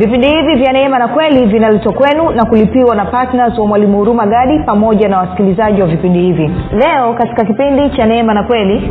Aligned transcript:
vipindi 0.00 0.26
hivi 0.28 0.54
vya 0.54 0.72
neema 0.72 0.98
na 0.98 1.08
kweli 1.08 1.46
vinaletwa 1.46 1.92
kwenu 1.92 2.30
na 2.30 2.44
kulipiwa 2.44 2.94
na 2.96 3.04
ptns 3.04 3.58
wa 3.58 3.66
mwalimu 3.66 3.98
huruma 3.98 4.26
gadi 4.26 4.58
pamoja 4.58 5.08
na 5.08 5.18
wasikilizaji 5.18 5.80
wa 5.80 5.86
vipindi 5.86 6.18
hivi. 6.20 6.50
Leo 6.72 7.14
katika 7.14 7.44
kipindi 7.44 7.90
cha 7.96 8.06
neema 8.06 8.34
na 8.34 8.42
kweli. 8.42 8.90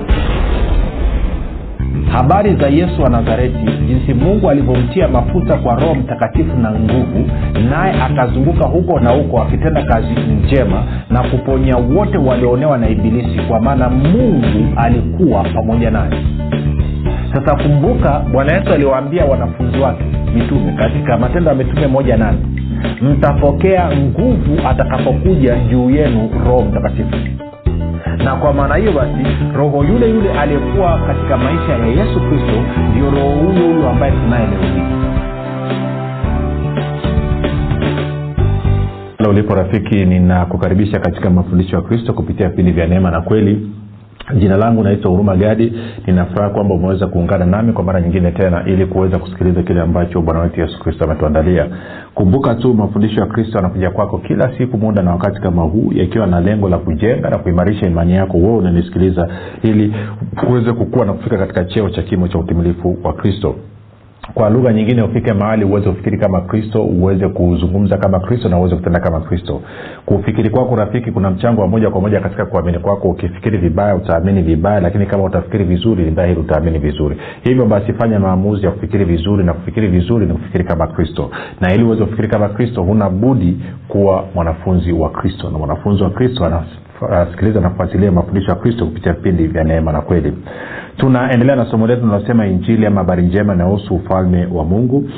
Habari 2.11 2.55
za 2.55 2.67
yesu 2.67 3.01
wa 3.01 3.09
nazareti 3.09 3.57
jinsi 3.87 4.13
mungu 4.13 4.49
alivyomtia 4.49 5.07
mafuta 5.07 5.57
kwa 5.57 5.75
roho 5.75 5.95
mtakatifu 5.95 6.57
na 6.57 6.71
nguvu 6.71 7.29
naye 7.69 7.93
akazunguka 8.01 8.65
huko 8.65 8.99
na 8.99 9.09
huko 9.11 9.41
akitenda 9.41 9.83
kazi 9.83 10.07
njema 10.43 10.83
na 11.09 11.23
kuponya 11.23 11.77
wote 11.77 12.17
walioonewa 12.17 12.77
na 12.77 12.89
ibilisi 12.89 13.39
kwa 13.47 13.59
maana 13.59 13.89
mungu 13.89 14.73
alikuwa 14.77 15.43
pamoja 15.43 15.91
naye 15.91 16.11
sasa 17.33 17.55
kumbuka 17.63 18.19
bwana 18.31 18.53
yesu 18.53 18.73
aliwaambia 18.73 19.25
wanafunzi 19.25 19.77
wake 19.79 20.03
mitume 20.35 20.71
katika 20.77 21.17
matendo 21.17 21.49
ya 21.49 21.55
mitume 21.55 21.87
moja 21.87 22.17
nane 22.17 22.37
mtapokea 23.01 23.91
nguvu 23.97 24.67
atakapokuja 24.67 25.55
juu 25.55 25.89
yenu 25.89 26.29
roho 26.45 26.61
mtakatifu. 26.61 27.15
Na 28.23 28.35
kwa 28.35 28.53
maana 28.53 28.75
hiyo 28.75 28.91
basi 28.91 29.27
roho 29.55 29.83
yule 29.83 30.09
yule 30.09 30.33
aliyekuwa 30.39 30.99
katika 31.07 31.37
maisha 31.37 31.71
ya 31.73 31.85
yesu 31.87 32.19
kristo 32.19 32.63
ndio 32.91 33.09
roho 33.11 33.29
huyo 33.29 33.73
huyo 33.73 33.89
ambaye 33.89 34.11
tunaye 34.11 34.47
leo 39.19 39.29
ulipo 39.29 39.55
rafiki 39.55 40.05
ninakukaribisha 40.05 40.99
katika 40.99 41.29
mafundisho 41.29 41.75
ya 41.75 41.81
kristo 41.81 42.13
kupitia 42.13 42.49
vipindi 42.49 42.71
vya 42.71 42.87
neema 42.87 43.11
na 43.11 43.21
kweli 43.21 43.71
jina 44.39 44.57
langu 44.57 44.83
naitwa 44.83 45.11
huruma 45.11 45.35
gadi. 45.35 45.73
Ninafuraha 46.07 46.49
kwamba 46.49 46.75
umeweza 46.75 47.07
kuungana 47.07 47.45
nami 47.45 47.73
kwa 47.73 47.83
mara 47.83 48.01
nyingine 48.01 48.31
tena 48.31 48.63
ili 48.65 48.85
kuweza 48.85 49.19
kusikiliza 49.19 49.63
kile 49.63 49.81
ambacho 49.81 50.21
bwana 50.21 50.39
wetu 50.39 50.61
yesu 50.61 50.79
kristo 50.79 51.03
ametuandalia. 51.05 51.67
Kumbuka 52.13 52.55
tu 52.55 52.73
mafundisho 52.73 53.19
ya 53.21 53.25
kristo 53.25 53.57
yanakuja 53.57 53.91
kwako 53.91 54.17
kila 54.17 54.57
siku 54.57 54.77
muda 54.77 55.01
na 55.01 55.11
wakati 55.11 55.41
kama 55.41 55.61
huu 55.61 55.91
yakiwa 55.93 56.27
na 56.27 56.41
lengo 56.41 56.69
la 56.69 56.77
kujenga 56.77 57.29
na 57.29 57.37
kuimarisha 57.37 57.87
imani 57.87 58.13
yako 58.13 58.37
wewe 58.37 58.57
unanisikiliza 58.57 59.27
ili 59.63 59.95
uweze 60.49 60.73
kukua 60.73 61.05
na 61.05 61.13
kufika 61.13 61.37
katika 61.37 61.65
cheo 61.65 61.89
cha 61.89 62.01
kimo 62.01 62.27
cha 62.27 62.39
utimilifu 62.39 62.97
wa 63.03 63.13
kristo 63.13 63.55
kwa 64.33 64.49
lugha 64.49 64.73
nyingine 64.73 65.01
ufike 65.01 65.33
mahali 65.33 65.65
uweze 65.65 65.89
kufikiri 65.89 66.17
kama 66.17 66.41
kristo 66.41 66.83
uweze 66.83 67.27
kuzungumza 67.29 67.97
kama 67.97 68.19
kristo 68.19 68.49
na 68.49 68.57
uweze 68.59 68.75
kutenda 68.75 68.99
kama 68.99 69.21
kristo. 69.21 69.61
Kufikiri 70.05 70.49
kwako 70.49 70.75
rafiki 70.75 71.11
kuna 71.11 71.29
mchango 71.31 71.61
wa 71.61 71.67
moja 71.67 71.89
kwa 71.89 72.01
moja 72.01 72.19
katika 72.19 72.45
kuamini 72.45 72.79
kwako. 72.79 73.09
Ukifikiri 73.09 73.57
vibaya 73.57 73.95
utaamini 73.95 74.41
vibaya 74.41 74.79
lakini 74.79 75.05
kama 75.05 75.23
utafikiri 75.23 75.63
vizuri 75.63 76.11
dhahiri 76.11 76.39
utaamini 76.39 76.79
vizuri. 76.79 77.17
Hivyo 77.43 77.65
basi 77.65 77.93
fanya 77.93 78.19
maamuzi 78.19 78.65
ya 78.65 78.71
kufikiri 78.71 79.05
vizuri 79.05 79.43
na 79.43 79.53
kufikiri 79.53 79.87
vizuri 79.87 80.25
ni 80.25 80.33
kufikiri 80.33 80.63
kama 80.63 80.87
kristo. 80.87 81.29
Na 81.61 81.73
ili 81.73 81.83
uweze 81.83 82.03
kufikiri 82.03 82.27
kama 82.27 82.49
kristo 82.49 82.83
huna 82.83 83.09
budi 83.09 83.59
kuwa 83.87 84.25
mwanafunzi 84.35 84.91
wa 84.91 85.09
kristo. 85.09 85.49
Na 85.49 85.57
mwanafunzi 85.57 86.03
wa 86.03 86.09
kristo 86.09 86.45
anasikiliza 86.45 87.59
na 87.61 87.69
kufuatilia 87.69 88.11
mafundisho 88.11 88.49
ya 88.51 88.55
kristo 88.55 88.85
kupitia 88.85 89.13
vipindi 89.13 89.47
vya 89.47 89.63
neema 89.63 89.91
na 89.91 90.01
kweli 90.01 90.33
tunaendelea 90.99 91.55
na 91.55 91.65
somo 91.65 91.87
letu 91.87 92.01
linalosema 92.05 92.47
injili 92.47 92.85
ama 92.85 93.01
habari 93.01 93.23
njema 93.23 93.53
inahusu 93.53 93.95
ufalme 93.95 94.45
wa 94.51 94.63
mungu. 94.63 95.09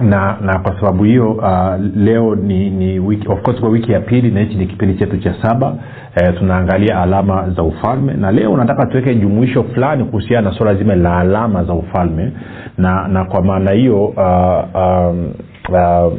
Na 0.00 0.36
na 0.40 0.58
kwa 0.58 0.80
sababu 0.80 1.04
hiyo 1.04 1.32
uh, 1.32 1.74
leo 1.96 2.34
ni, 2.34 2.70
ni 2.70 2.98
wiki, 2.98 3.28
of 3.28 3.42
course 3.42 3.60
kwa 3.60 3.68
wiki 3.68 3.92
ya 3.92 4.00
pili 4.00 4.30
na 4.30 4.40
hichi 4.40 4.54
ni 4.54 4.66
kipindi 4.66 4.94
chetu 4.98 5.16
cha 5.16 5.34
saba 5.42 5.74
eh, 6.16 6.34
tunaangalia 6.38 7.02
alama 7.02 7.50
za 7.50 7.62
ufalme. 7.62 8.12
Na 8.14 8.32
leo 8.32 8.56
nataka 8.56 8.86
tuweke 8.86 9.14
jumuisho 9.14 9.62
fulani 9.64 10.04
kuhusiana 10.04 10.50
na 10.50 10.56
suala 10.56 10.74
zima 10.74 10.94
la 10.94 11.18
alama 11.18 11.64
za 11.64 11.72
ufalme. 11.72 12.32
Na 12.78 13.08
na 13.08 13.24
kwa 13.24 13.42
maana 13.42 13.72
hiyo 13.72 14.04
uh, 14.04 14.80
um, 14.82 15.32
uh, 15.68 16.12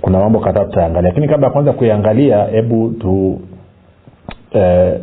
kuna 0.00 0.18
mambo 0.18 0.40
kadhaa 0.40 0.64
tutaangalia. 0.64 1.08
Lakini 1.08 1.28
kabla 1.28 1.46
ya 1.46 1.52
kwanza 1.52 1.72
kuiangalia 1.72 2.44
hebu 2.44 2.90
tu 3.00 3.40
eh, 4.52 4.94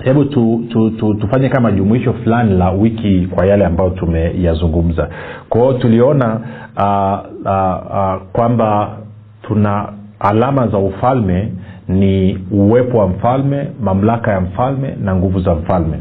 hebu 0.04 0.24
tu, 0.24 0.64
tu, 0.70 0.90
tu, 0.90 1.14
tufanye 1.14 1.48
kama 1.48 1.72
jumuisho 1.72 2.12
fulani 2.12 2.54
la 2.58 2.70
wiki 2.70 3.28
kwa 3.34 3.46
yale 3.46 3.66
ambayo 3.66 3.90
tumeyazungumza. 3.90 5.08
Kwa 5.48 5.60
hiyo 5.60 5.72
tuliona 5.72 6.40
uh, 6.76 7.18
uh, 7.46 7.96
uh, 7.96 8.22
kwamba 8.32 8.96
tuna 9.42 9.88
alama 10.20 10.68
za 10.68 10.78
ufalme 10.78 11.52
ni 11.88 12.38
uwepo 12.50 12.98
wa 12.98 13.08
mfalme 13.08 13.68
mamlaka 13.82 14.32
ya 14.32 14.40
mfalme 14.40 14.96
na 15.02 15.16
nguvu 15.16 15.40
za 15.40 15.54
mfalme. 15.54 15.96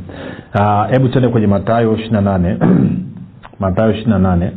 Hebu 0.92 1.06
uh, 1.06 1.12
tuende 1.12 1.30
kwenye 1.30 1.48
matayo 1.48 1.94
ishiri 1.94 2.12
na 2.12 2.22
nane. 2.22 2.58
Matayo 3.60 3.92
ishiri 3.92 4.10
na 4.10 4.20
nane. 4.20 4.52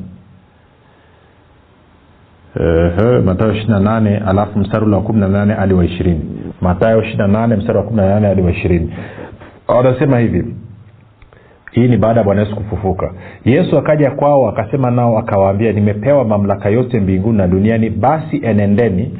Uh, 2.56 3.25
matayo 3.25 3.52
ishiri 3.52 3.70
na 3.70 3.81
nane 3.81 4.16
alafu 4.19 4.58
mstari 4.58 4.87
na 4.87 5.28
nane 5.28 5.55
hadi 5.55 5.75
wa 5.75 5.84
ishirini. 5.84 6.20
Matayo 6.61 7.02
ishiri 7.02 7.19
na 7.19 7.26
nane 7.26 7.56
mstari 7.56 7.78
wa 7.78 7.84
kumi 7.84 7.96
na 7.96 8.08
nane 8.08 8.26
hadi 8.28 8.43
wa 8.43 8.50
ishirini 8.50 8.93
wanasema 9.69 10.19
hivi 10.19 10.55
hii 11.73 11.88
ni 11.88 11.97
baada 11.97 12.20
ya 12.20 12.25
bwana 12.25 12.41
yesu 12.41 12.56
kufufuka. 12.56 13.12
Yesu 13.44 13.79
akaja 13.79 14.11
kwao 14.11 14.49
akasema 14.49 14.91
nao 14.91 15.19
akawaambia 15.19 15.73
nimepewa 15.73 16.25
mamlaka 16.25 16.69
yote 16.69 17.00
mbinguni 17.00 17.38
na 17.38 17.47
duniani 17.49 17.91
basi 17.91 18.37
enendeni 18.44 19.19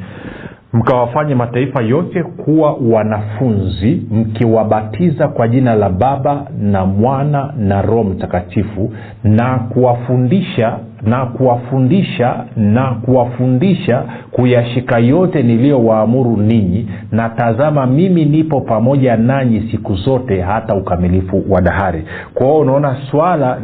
mkawafanye 0.73 1.35
mataifa 1.35 1.81
yote 1.81 2.23
kuwa 2.23 2.73
wanafunzi 2.91 4.01
mkiwabatiza 4.11 5.27
kwa 5.27 5.47
jina 5.47 5.75
la 5.75 5.89
baba 5.89 6.45
na 6.59 6.85
mwana 6.85 7.53
na 7.57 7.81
roho 7.81 8.03
mtakatifu 8.03 8.93
na 9.23 9.59
kuwafundisha 9.59 10.77
na 11.03 11.25
kuwafundisha 11.25 12.45
na 12.57 12.83
kuwafundisha 12.91 14.03
kuyashika 14.31 14.99
yote 14.99 15.43
niliyowaamuru 15.43 16.37
ninyi. 16.37 16.89
Na 17.11 17.29
tazama 17.29 17.85
mimi 17.85 18.25
nipo 18.25 18.61
pamoja 18.61 19.17
nanyi 19.17 19.67
siku 19.71 19.95
zote 19.95 20.41
hata 20.41 20.75
ukamilifu 20.75 21.43
wa 21.49 21.61
dahari. 21.61 22.03
Kwa 22.33 22.45
hiyo 22.47 22.59
unaona 22.59 22.97
swala 23.11 23.59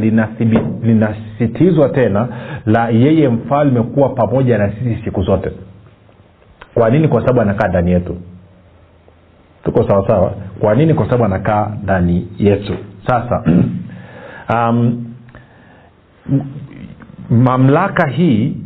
linasisitizwa 0.83 1.89
tena 1.89 2.27
la 2.65 2.89
yeye 2.89 3.29
mfalme 3.29 3.81
kuwa 3.81 4.09
pamoja 4.09 4.57
na 4.57 4.69
sisi 4.69 5.03
siku 5.03 5.23
zote 5.23 5.49
kwa 6.73 6.89
nini? 6.89 7.07
Kwa 7.07 7.21
sababu 7.21 7.41
anakaa 7.41 7.67
ndani 7.67 7.91
yetu. 7.91 8.17
Tuko 9.63 9.83
sawasawa 9.89 10.33
kwa 10.59 10.75
nini? 10.75 10.93
Kwa 10.93 11.05
sababu 11.05 11.25
anakaa 11.25 11.71
ndani 11.83 12.27
yetu. 12.37 12.73
Sasa 13.07 13.43
um, 14.53 15.05
mamlaka 17.29 18.07
hii 18.07 18.57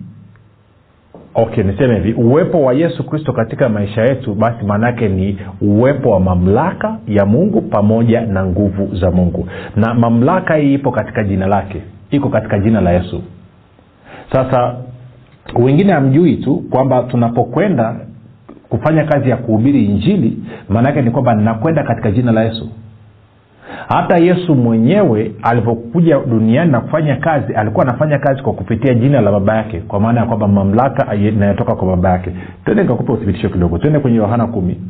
okay 1.36 1.64
niseme 1.64 1.96
hivi 1.96 2.14
uwepo 2.14 2.62
wa 2.64 2.74
yesu 2.74 3.04
kristo 3.04 3.34
katika 3.34 3.70
maisha 3.70 4.02
yetu 4.02 4.34
basi 4.36 4.66
maanaake 4.66 5.08
ni 5.10 5.38
uwepo 5.62 6.10
wa 6.12 6.20
mamlaka 6.20 6.98
ya 7.08 7.26
mungu 7.26 7.62
pamoja 7.62 8.22
na 8.22 8.46
nguvu 8.46 8.96
za 8.96 9.12
mungu. 9.12 9.48
Na 9.76 9.94
mamlaka 9.94 10.56
hii 10.56 10.74
ipo 10.74 10.92
katika 10.92 11.24
jina 11.24 11.48
lake. 11.48 11.82
Iko 12.12 12.30
katika 12.30 12.60
jina 12.60 12.82
la 12.82 12.92
yesu. 12.92 13.24
Sasa 14.32 14.76
wengine 15.56 15.94
hamjui 15.94 16.36
tu 16.36 16.64
kwamba 16.70 17.04
tunapokwenda 17.04 17.96
kufanya 18.70 19.04
kazi 19.04 19.30
ya 19.30 19.38
kuhubiri 19.38 19.86
injili 19.86 20.38
maanaake 20.70 21.02
ni 21.02 21.12
kwamba 21.12 21.36
ninakwenda 21.36 21.84
katika 21.84 22.12
jina 22.12 22.32
la 22.32 22.44
yesu. 22.44 22.70
Hata 23.88 24.18
yesu 24.18 24.56
mwenyewe 24.56 25.32
alivyokuja 25.42 26.20
duniani 26.20 26.72
na 26.72 26.82
kufanya 26.82 27.16
kazi 27.16 27.54
alikuwa 27.54 27.86
anafanya 27.88 28.20
kazi 28.20 28.42
kwa 28.42 28.54
kupitia 28.54 28.94
jina 28.94 29.22
la 29.22 29.32
baba 29.32 29.56
yake 29.56 29.80
kwa 29.80 30.00
maana 30.00 30.20
ya 30.20 30.26
kwamba 30.26 30.48
mamlaka 30.48 31.16
inayotoka 31.16 31.76
kwa 31.76 31.88
baba 31.88 32.10
yake. 32.10 32.32
Twende 32.66 32.84
nikakupa 32.84 33.14
uthibitisho 33.14 33.50
kidogo. 33.50 33.78
Twende 33.78 34.00
kwenye 34.00 34.18
yohana 34.18 34.48
kumi. 34.48 34.82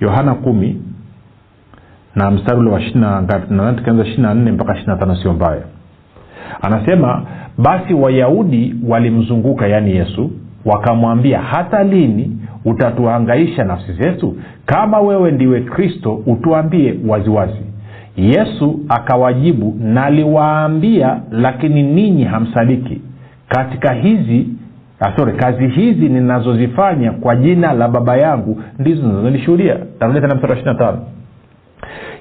Yohana 0.00 0.34
kumi 0.34 0.82
na 2.14 2.30
mstari 2.30 2.60
ule 2.60 2.70
wa 2.70 2.80
tukianza 3.72 4.02
ishiri 4.04 4.22
nne 4.34 4.52
mpaka 4.52 4.74
ishiri 4.76 4.96
tano 4.96 5.16
sio 5.16 5.32
mbaya. 5.32 5.62
Anasema 6.62 7.22
basi 7.58 7.94
wayahudi 7.94 8.74
walimzunguka 8.88 9.66
yaani 9.66 9.96
yesu 9.96 10.30
wakamwambia 10.64 11.40
hata 11.40 11.84
lini 11.84 12.38
utatuhangaisha 12.64 13.64
nafsi 13.64 13.92
zetu? 13.92 14.36
Kama 14.66 15.00
wewe 15.00 15.30
ndiwe 15.30 15.60
kristo 15.60 16.22
utuambie 16.26 16.94
waziwazi. 17.06 17.60
Yesu 18.16 18.80
akawajibu 18.88 19.76
naliwaambia 19.80 21.20
lakini 21.30 21.82
ninyi 21.82 22.24
hamsadiki. 22.24 23.00
Katika 23.48 23.92
hizi 23.94 24.46
sorry 25.16 25.32
kazi 25.32 25.68
hizi 25.68 26.08
ninazozifanya 26.08 27.12
kwa 27.12 27.36
jina 27.36 27.72
la 27.72 27.88
baba 27.88 28.16
yangu 28.16 28.62
ndizo 28.78 29.00
zinazonishuhudia 29.02 29.76
tarudia 29.98 30.20
tena 30.20 30.34
mstari 30.34 30.52
wa 30.52 30.58
ishiri 30.58 30.98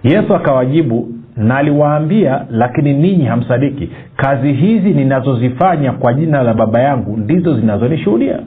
yesu 0.03 0.35
akawajibu 0.35 1.07
naliwaambia 1.37 2.45
lakini 2.51 2.93
ninyi 2.93 3.25
hamsadiki. 3.25 3.89
Kazi 4.15 4.53
hizi 4.53 4.89
ninazozifanya 4.93 5.91
kwa 5.91 6.13
jina 6.13 6.43
la 6.43 6.53
baba 6.53 6.81
yangu 6.81 7.17
ndizo 7.17 7.59
zinazonishuhudia. 7.59 8.39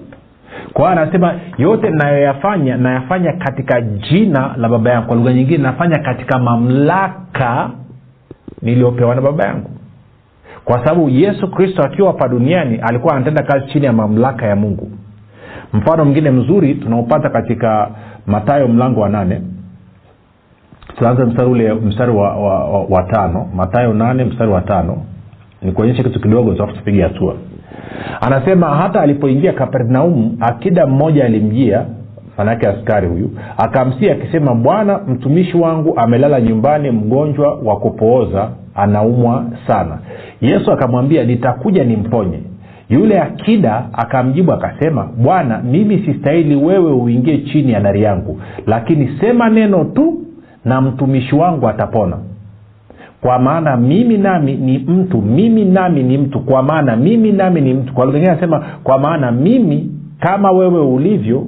Kwa 0.73 0.91
hiyo 0.91 1.03
anasema 1.03 1.35
yote 1.59 1.91
nayoyafanya 1.91 2.77
nayafanya 2.77 3.33
katika 3.33 3.81
jina 3.81 4.55
la 4.57 4.69
baba 4.69 4.91
yangu. 4.91 5.07
Kwa 5.07 5.17
lugha 5.17 5.33
nyingine 5.33 5.59
nafanya 5.63 5.99
katika 5.99 6.39
mamlaka 6.39 7.71
niliyopewa 8.63 9.15
na 9.15 9.21
baba 9.21 9.45
yangu. 9.45 9.71
Kwa 10.65 10.79
sababu 10.79 11.09
yesu 11.09 11.51
kristo 11.51 11.83
akiwa 11.83 12.13
hapa 12.13 12.29
duniani 12.29 12.77
alikuwa 12.77 13.15
anatenda 13.15 13.43
kazi 13.43 13.67
chini 13.73 13.87
ya 13.87 13.93
mamlaka 13.93 14.47
ya 14.47 14.57
mungu. 14.57 14.91
Mfano 15.73 16.05
mwingine 16.05 16.31
mzuri 16.31 16.75
tunaopata 16.75 17.31
katika 17.31 17.91
matayo 18.27 18.69
mlango 18.69 19.01
wa 19.01 19.09
nane 19.09 19.41
tuanze 21.01 21.25
mstari 21.25 21.51
ule 21.51 21.75
mstari 21.75 22.11
wa, 22.13 22.37
wa, 22.37 22.65
wa, 22.65 22.85
wa 22.85 23.03
tano. 23.03 23.49
Matayo 23.57 23.95
nane 23.95 24.25
mstari 24.25 24.51
wa 24.51 24.61
tano. 24.61 24.97
Nikuonyeshe 25.63 26.03
kitu 26.03 26.21
kidogo 26.21 26.53
alafu 26.53 26.73
tupige 26.73 27.03
hatua. 27.03 27.35
Anasema 28.21 28.67
hata 28.69 29.01
alipoingia 29.01 29.53
kapernaumu 29.53 30.37
akida 30.41 30.87
mmoja 30.87 31.25
alimjia 31.25 31.85
manake 32.39 32.67
askari 32.69 33.09
huyu 33.09 33.31
akamsia 33.57 34.13
akisema 34.13 34.55
bwana 34.55 34.99
mtumishi 34.99 35.57
wangu 35.57 35.95
amelala 35.97 36.41
nyumbani 36.41 36.91
mgonjwa 36.91 37.55
wa 37.65 37.77
kupooza 37.77 38.49
anaumwa 38.75 39.45
sana 39.67 39.99
yesu 40.41 40.73
akamwambia 40.73 41.25
nitakuja 41.25 41.85
nimponye. 41.85 42.39
Yule 42.89 43.21
akida 43.21 43.85
akamjibu 43.93 44.53
akasema 44.53 45.09
bwana 45.17 45.59
mimi 45.63 45.99
sistahili 45.99 46.57
wewe 46.57 46.93
uingie 46.93 47.39
chini 47.39 47.73
ya 47.73 47.81
dari 47.81 48.03
yangu 48.03 48.41
lakini 48.67 49.11
sema 49.21 49.51
neno 49.51 49.85
tu 49.85 50.21
na 50.65 50.81
mtumishi 50.81 51.35
wangu 51.35 51.69
atapona. 51.69 52.17
Kwa 53.21 53.39
maana 53.39 53.77
mimi 53.77 54.19
nami 54.19 54.53
ni 54.57 54.79
mtu 54.79 55.23
mimi 55.23 55.65
nami 55.65 56.03
ni 56.03 56.19
mtu 56.19 56.41
kwa 56.41 56.63
maana 56.63 56.97
mimi 56.97 57.33
nami 57.33 57.61
ni 57.61 57.75
mtu. 57.75 57.93
Kwa 57.95 58.05
lugha 58.05 58.19
ingine 58.19 58.33
anasema 58.33 58.63
kwa 58.85 58.99
maana 58.99 59.33
mimi 59.33 59.91
kama 60.21 60.51
wewe 60.53 60.81
ulivyo 60.81 61.47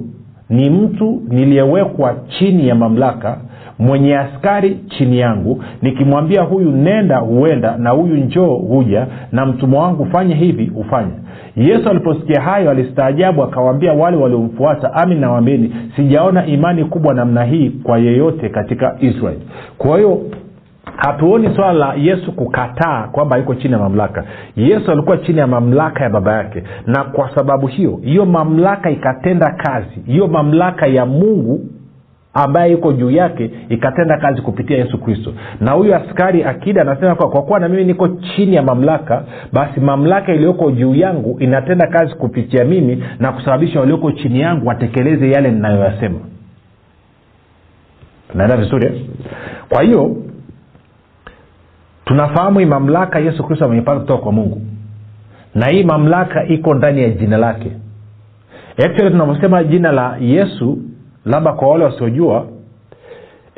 ni 0.49 0.69
mtu 0.69 1.21
niliyewekwa 1.29 2.15
chini 2.27 2.67
ya 2.67 2.75
mamlaka 2.75 3.37
mwenye 3.79 4.17
askari 4.17 4.75
chini 4.75 5.19
yangu 5.19 5.63
nikimwambia 5.81 6.41
huyu 6.41 6.71
nenda 6.71 7.17
huenda 7.17 7.77
na 7.77 7.89
huyu 7.89 8.15
njoo 8.15 8.55
huja 8.55 9.07
na 9.31 9.45
mtumwa 9.45 9.83
wangu 9.83 10.05
fanye 10.05 10.35
hivi 10.35 10.65
hufanya 10.65 11.11
yesu 11.55 11.89
aliposikia 11.89 12.41
hayo 12.41 12.69
alistaajabu 12.71 13.43
akawaambia 13.43 13.93
wale 13.93 14.17
waliomfuata 14.17 14.93
ami 14.93 15.15
nawambeni 15.15 15.75
sijaona 15.95 16.45
imani 16.45 16.85
kubwa 16.85 17.13
namna 17.13 17.43
hii 17.43 17.69
kwa 17.69 17.97
yeyote 17.99 18.49
katika 18.49 18.95
israeli 18.99 19.41
kwa 19.77 19.97
hiyo 19.97 20.21
hatuoni 20.97 21.49
swala 21.55 21.73
la 21.73 21.93
yesu 21.93 22.31
kukataa 22.31 23.07
kwamba 23.11 23.37
yuko 23.37 23.55
chini 23.55 23.73
ya 23.73 23.79
mamlaka. 23.79 24.23
Yesu 24.55 24.91
alikuwa 24.91 25.17
chini 25.17 25.39
ya 25.39 25.47
mamlaka 25.47 26.03
ya 26.03 26.09
baba 26.09 26.33
yake. 26.33 26.63
Na 26.87 27.03
kwa 27.03 27.35
sababu 27.35 27.67
hiyo 27.67 27.99
hiyo 28.03 28.25
mamlaka 28.25 28.89
ikatenda 28.91 29.51
kazi. 29.51 29.99
Hiyo 30.05 30.27
mamlaka 30.27 30.87
ya 30.87 31.05
mungu 31.05 31.59
ambaye 32.33 32.73
iko 32.73 32.93
juu 32.93 33.11
yake 33.11 33.51
ikatenda 33.69 34.17
kazi 34.17 34.41
kupitia 34.41 34.77
yesu 34.77 34.97
kristo. 34.97 35.33
Na 35.59 35.71
huyu 35.71 35.95
askari 35.95 36.43
akida 36.43 36.81
anasema 36.81 37.15
kwa, 37.15 37.29
kwa 37.29 37.41
kuwa 37.43 37.59
na 37.59 37.69
mimi 37.69 37.83
niko 37.85 38.07
chini 38.07 38.55
ya 38.55 38.61
mamlaka 38.63 39.23
basi 39.53 39.79
mamlaka 39.79 40.33
iliyoko 40.33 40.71
juu 40.71 40.95
yangu 40.95 41.37
inatenda 41.39 41.87
kazi 41.87 42.15
kupitia 42.15 42.65
mimi 42.65 43.03
na 43.19 43.31
kusababisha 43.31 43.79
walioko 43.79 44.11
chini 44.11 44.39
yangu 44.39 44.67
watekeleze 44.67 45.29
yale 45.31 45.51
ninayoyasema. 45.51 46.19
Naenda 48.33 48.57
vizuri 48.57 48.85
eh? 48.87 49.01
kwa 49.69 49.81
hiyo 49.83 50.15
tunafahamu 52.05 52.59
hii 52.59 52.65
mamlaka 52.65 53.19
yesu 53.19 53.43
kristo 53.43 53.65
ameipata 53.65 53.99
kutoka 53.99 54.23
kwa 54.23 54.31
mungu. 54.31 54.61
Na 55.55 55.67
hii 55.67 55.83
mamlaka 55.83 56.45
iko 56.47 56.73
ndani 56.73 57.01
ya 57.01 57.09
jina 57.09 57.37
lake. 57.37 57.71
Actually 58.85 59.11
tunavyosema 59.11 59.63
jina 59.63 59.91
la 59.91 60.17
yesu 60.19 60.77
labda 61.25 61.53
kwa 61.53 61.67
wale 61.67 61.83
wasiojua 61.83 62.47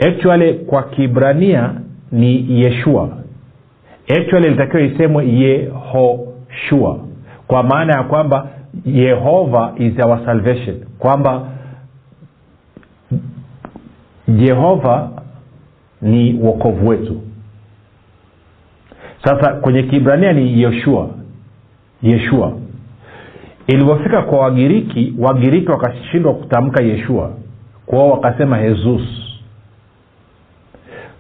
actually 0.08 0.54
kwa 0.54 0.84
kibrania 0.84 1.74
ni 2.12 2.62
yeshua. 2.62 3.10
Actually 4.10 4.48
ilitakiwa 4.48 4.84
isemwe 4.84 5.28
yehoshua 5.30 7.00
kwa 7.48 7.64
maana 7.64 7.94
ya 7.98 8.04
kwamba 8.04 8.48
yehova 8.86 9.74
is 9.78 10.00
our 10.06 10.26
salvation 10.26 10.76
kwamba 11.00 11.48
jehova 14.28 15.10
ni 16.02 16.40
wokovu 16.42 16.88
wetu. 16.88 17.22
Sasa 19.24 19.54
kwenye 19.54 19.84
kibrania 19.84 20.34
ni 20.34 20.62
yeshua 20.62 21.10
yeshua. 22.02 22.58
Ilivyofika 23.68 24.22
kwa 24.22 24.40
wagiriki 24.40 25.14
wagiriki 25.20 25.72
wakashindwa 25.72 26.34
kutamka 26.34 26.84
yeshua 26.84 27.32
kwao 27.86 28.10
wakasema 28.10 28.62
jesus. 28.62 29.02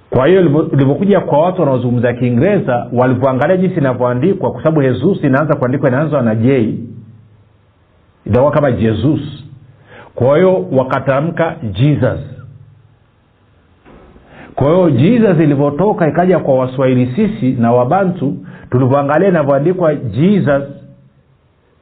Kwa 0.10 0.27
hiyo 0.27 0.41
ilivyokuja 0.41 1.19
kwa 1.19 1.39
watu 1.41 1.62
wanaozungumza 1.62 2.13
kiingereza 2.13 2.88
walivyoangalia 2.93 3.57
jinsi 3.57 3.75
inavyoandikwa 3.75 4.51
kwa 4.51 4.63
sababu 4.63 4.81
jesus 4.81 5.24
inaanza 5.24 5.55
kuandikwa 5.55 5.89
inaanza 5.89 6.22
na 6.22 6.36
j. 6.36 6.74
Itakuwa 8.25 8.51
kama 8.51 8.72
jesus. 8.72 9.19
Kwa 10.15 10.38
hiyo 10.38 10.65
wakatamka 10.72 11.55
jesus. 11.72 12.19
Kwa 14.55 14.67
hiyo 14.67 14.89
jesus 14.89 15.39
ilivyotoka 15.39 16.07
ikaja 16.07 16.39
kwa 16.39 16.55
waswahili 16.60 17.13
sisi 17.15 17.51
na 17.51 17.72
wabantu 17.72 18.38
tulivyoangalia 18.72 19.29
inavyoandikwa 19.29 19.95
jesus 19.95 20.63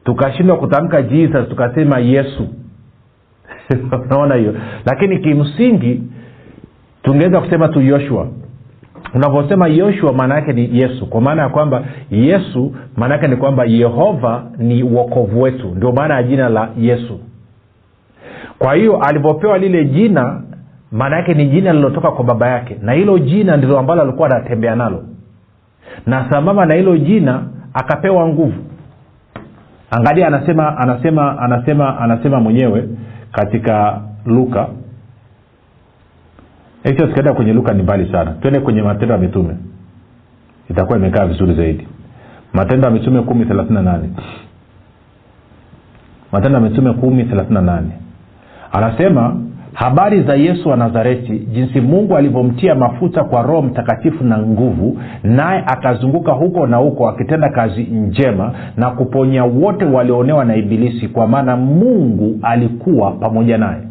tukashindwa 0.06 0.58
kutamka 0.58 1.02
jesus 1.02 1.50
tukasema 1.50 2.00
yesu 2.00 2.48
unaona 4.06 4.36
hiyo. 4.36 4.56
Lakini 4.86 5.20
kimsingi 5.20 6.04
tungeweza 7.04 7.42
kusema 7.42 7.68
tu 7.68 7.82
yoshua. 7.82 8.28
Unavyosema 9.14 9.68
yoshua 9.68 10.14
maana 10.14 10.36
yake 10.36 10.54
ni 10.54 10.80
yesu. 10.80 11.06
Kwa 11.10 11.22
maana 11.22 11.42
ya 11.42 11.50
kwamba 11.50 11.84
yesu 12.12 12.76
maana 12.98 13.14
yake 13.16 13.28
ni 13.28 13.36
kwamba 13.36 13.66
yehova 13.66 14.44
ni 14.58 14.84
uokovu 14.84 15.42
wetu. 15.42 15.68
Ndio 15.68 15.92
maana 15.92 16.14
ya 16.16 16.24
jina 16.24 16.50
la 16.50 16.70
yesu. 16.78 17.20
Kwa 18.60 18.74
hiyo 18.76 18.98
alivyopewa 18.98 19.58
lile 19.58 19.86
jina 19.86 20.42
maana 20.92 21.16
yake 21.18 21.34
ni 21.34 21.46
jina 21.48 21.74
lilotoka 21.74 22.12
kwa 22.12 22.24
baba 22.26 22.48
yake. 22.48 22.78
Na 22.82 22.94
hilo 22.94 23.18
jina 23.20 23.58
ndilo 23.58 23.80
ambalo 23.80 24.02
alikuwa 24.02 24.30
anatembea 24.30 24.76
nalo. 24.76 25.04
Na 26.06 26.30
sambamba 26.30 26.66
na 26.66 26.74
hilo 26.74 26.98
jina 26.98 27.44
akapewa 27.74 28.28
nguvu. 28.28 28.64
Angalia 29.92 30.28
anasema 30.28 30.78
anasema 30.78 31.40
anasema 31.40 32.00
anasema 32.00 32.40
mwenyewe 32.40 32.88
katika 33.34 34.02
luka. 34.26 34.68
Hicho 36.84 37.08
tukaenda 37.08 37.34
kwenye 37.34 37.54
luka 37.54 37.74
ni 37.74 37.84
mbali 37.84 38.12
sana. 38.12 38.32
Twende 38.32 38.60
kwenye 38.60 38.82
matendo 38.82 39.14
ya 39.14 39.20
mitume. 39.20 39.56
Itakuwa 40.70 40.98
imekaa 40.98 41.26
vizuri 41.26 41.56
zaidi. 41.56 41.88
Matendo 42.54 42.88
ya 42.88 42.94
mitume 42.94 43.22
kumi 43.22 43.46
thelathini 43.46 43.76
na 43.76 43.82
nane. 43.82 44.10
Matendo 46.32 46.58
ya 46.58 46.64
mitume 46.64 46.94
kumi 46.94 47.24
thelathini 47.24 47.54
na 47.56 47.62
nane. 47.62 47.92
Anasema 48.72 49.42
habari 49.74 50.22
za 50.24 50.36
yesu 50.36 50.70
wa 50.70 50.78
nazareti 50.78 51.40
jinsi 51.40 51.82
mungu 51.82 52.18
alivyomtia 52.18 52.76
mafuta 52.76 53.24
kwa 53.24 53.42
roho 53.42 53.62
mtakatifu 53.62 54.24
na 54.24 54.38
nguvu 54.38 54.98
naye 55.24 55.64
akazunguka 55.66 56.32
huko 56.32 56.68
na 56.68 56.78
huko 56.78 57.10
akitenda 57.10 57.50
kazi 57.50 57.84
njema 57.84 58.52
na 58.78 58.90
kuponya 58.90 59.44
wote 59.44 59.86
walioonewa 59.86 60.46
na 60.46 60.56
ibilisi 60.56 61.08
kwa 61.08 61.28
maana 61.28 61.56
mungu 61.56 62.40
alikuwa 62.42 63.12
pamoja 63.12 63.58
naye. 63.58 63.82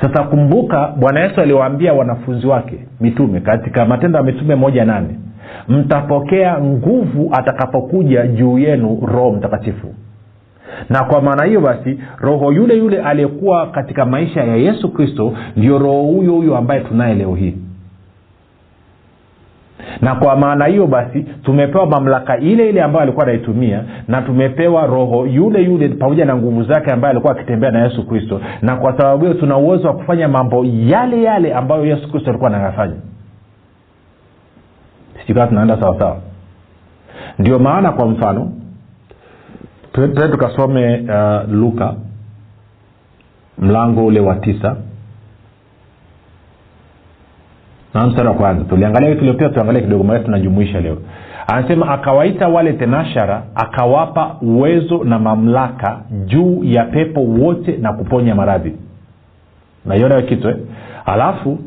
Sasa 0.00 0.22
kumbuka 0.24 0.86
bwana 1.00 1.20
yesu 1.20 1.40
aliwaambia 1.40 1.92
wanafunzi 1.92 2.46
wake 2.46 2.78
mitume 3.00 3.40
katika 3.40 3.84
matendo 3.86 4.18
ya 4.18 4.24
mitume 4.24 4.54
moja 4.54 4.84
nane 4.84 5.08
mtapokea 5.68 6.60
nguvu 6.60 7.30
atakapokuja 7.32 8.26
juu 8.26 8.58
yenu 8.58 8.98
roho 9.06 9.30
mtakatifu 9.30 9.86
na 10.88 11.04
kwa 11.04 11.20
maana 11.22 11.44
hiyo 11.44 11.60
basi 11.60 11.98
roho 12.18 12.52
yule 12.52 12.76
yule 12.76 13.02
aliyekuwa 13.02 13.66
katika 13.66 14.04
maisha 14.04 14.44
ya 14.44 14.56
yesu 14.56 14.88
kristo 14.92 15.32
ndio 15.56 15.78
roho 15.78 16.02
huyo 16.02 16.32
huyo 16.32 16.56
ambaye 16.56 16.80
tunaye 16.80 17.14
leo 17.14 17.34
hii. 17.34 17.54
Na 20.00 20.14
kwa 20.14 20.36
maana 20.36 20.64
hiyo 20.66 20.86
basi 20.86 21.22
tumepewa 21.22 21.86
mamlaka 21.86 22.38
ile 22.38 22.68
ile 22.68 22.82
ambayo 22.82 23.02
alikuwa 23.02 23.26
anaitumia 23.26 23.84
na 24.08 24.22
tumepewa 24.22 24.86
roho 24.86 25.26
yule 25.26 25.62
yule 25.62 25.88
pamoja 25.88 26.24
na 26.24 26.36
nguvu 26.36 26.62
zake 26.64 26.90
ambaye 26.92 27.10
alikuwa 27.10 27.32
akitembea 27.32 27.70
na 27.70 27.84
yesu 27.84 28.06
kristo. 28.06 28.40
Na 28.62 28.76
kwa 28.76 28.96
sababu 28.98 29.24
hiyo 29.24 29.34
tuna 29.38 29.56
uwezo 29.56 29.88
wa 29.88 29.94
kufanya 29.94 30.28
mambo 30.28 30.64
yale 30.64 31.22
yale 31.22 31.54
ambayo 31.54 31.86
yesu 31.86 32.10
kristo 32.10 32.30
alikuwa 32.30 32.50
anayafanya. 32.54 32.94
Sijukaa 35.20 35.46
tunaenda 35.46 35.80
sawasawa 35.80 36.16
ndio 37.38 37.58
maana 37.58 37.92
kwa 37.92 38.06
mfano 38.06 38.52
tuende 39.94 40.28
tukasome 40.28 41.00
uh, 41.00 41.52
luka 41.52 41.94
mlango 43.58 44.06
ule 44.06 44.20
wa 44.20 44.34
tisa. 44.34 44.76
Na 47.94 48.06
mstari 48.06 48.28
wa 48.28 48.34
kwanza. 48.34 48.64
Tuliangalia 48.64 49.08
wiki 49.08 49.20
iliopita 49.20 49.48
tuangalia 49.48 49.80
kidogo 49.80 50.04
maana 50.04 50.20
tunajumuisha 50.24 50.80
leo. 50.80 50.98
Anasema 51.46 51.88
akawaita 51.88 52.48
wale 52.48 52.72
tenashara 52.72 53.42
akawapa 53.54 54.36
uwezo 54.42 55.04
na 55.04 55.18
mamlaka 55.18 56.00
juu 56.26 56.60
ya 56.64 56.84
pepo 56.84 57.20
wote 57.20 57.76
na 57.76 57.92
kuponya 57.92 58.34
maradhi. 58.34 58.76
Naiona 59.84 60.14
hiyo 60.14 60.26
kitu 60.28 60.48
eh? 60.48 60.56
alafu 61.06 61.58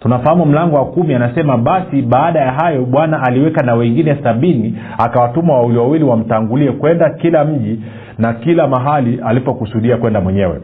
tunafahamu 0.00 0.46
mlango 0.46 0.76
wa 0.76 0.84
kumi 0.84 1.14
anasema 1.14 1.58
basi 1.58 2.02
baada 2.02 2.40
ya 2.40 2.52
hayo 2.52 2.84
bwana 2.84 3.22
aliweka 3.22 3.62
na 3.66 3.74
wengine 3.74 4.16
sabini 4.22 4.78
akawatuma 4.98 5.52
wawili 5.54 5.78
wawili 5.78 6.04
wamtangulie 6.04 6.72
kwenda 6.72 7.10
kila 7.10 7.44
mji 7.44 7.80
na 8.18 8.32
kila 8.32 8.66
mahali 8.66 9.20
alipokusudia 9.26 9.96
kwenda 9.96 10.20
mwenyewe. 10.20 10.60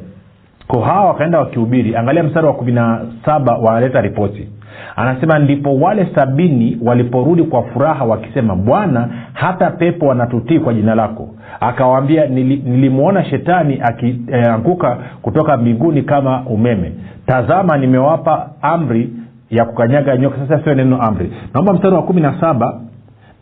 Ko 0.66 0.80
hawa 0.80 1.04
wakaenda 1.06 1.38
wakihubiri. 1.38 1.96
Angalia 1.96 2.22
mstari 2.22 2.46
wa 2.46 2.52
kumi 2.52 2.72
na 2.72 3.00
saba 3.24 3.56
wanaleta 3.58 4.00
ripoti. 4.00 4.48
Anasema 4.96 5.38
ndipo 5.38 5.76
wale 5.80 6.08
sabini 6.14 6.78
waliporudi 6.84 7.42
kwa 7.42 7.62
furaha 7.62 8.04
wakisema 8.04 8.56
bwana 8.56 9.08
hata 9.32 9.70
pepo 9.70 10.06
wanatutii 10.06 10.58
kwa 10.58 10.74
jina 10.74 10.94
lako 10.94 11.28
akawaambia 11.60 12.26
nilimwona 12.26 13.24
shetani 13.24 13.80
akianguka 13.82 14.90
eh, 14.90 14.96
kutoka 15.22 15.56
mbinguni 15.56 16.02
kama 16.02 16.42
umeme. 16.46 16.92
Tazama 17.26 17.76
nimewapa 17.78 18.50
amri 18.62 19.10
ya 19.50 19.64
kukanyaga 19.64 20.16
nyoka. 20.16 20.36
Sasa 20.48 20.64
sio 20.64 20.74
neno 20.74 21.02
amri. 21.02 21.32
Naomba 21.54 21.72
mstari 21.72 21.94
wa 21.94 22.02
kumi 22.02 22.20
na 22.20 22.40
saba 22.40 22.80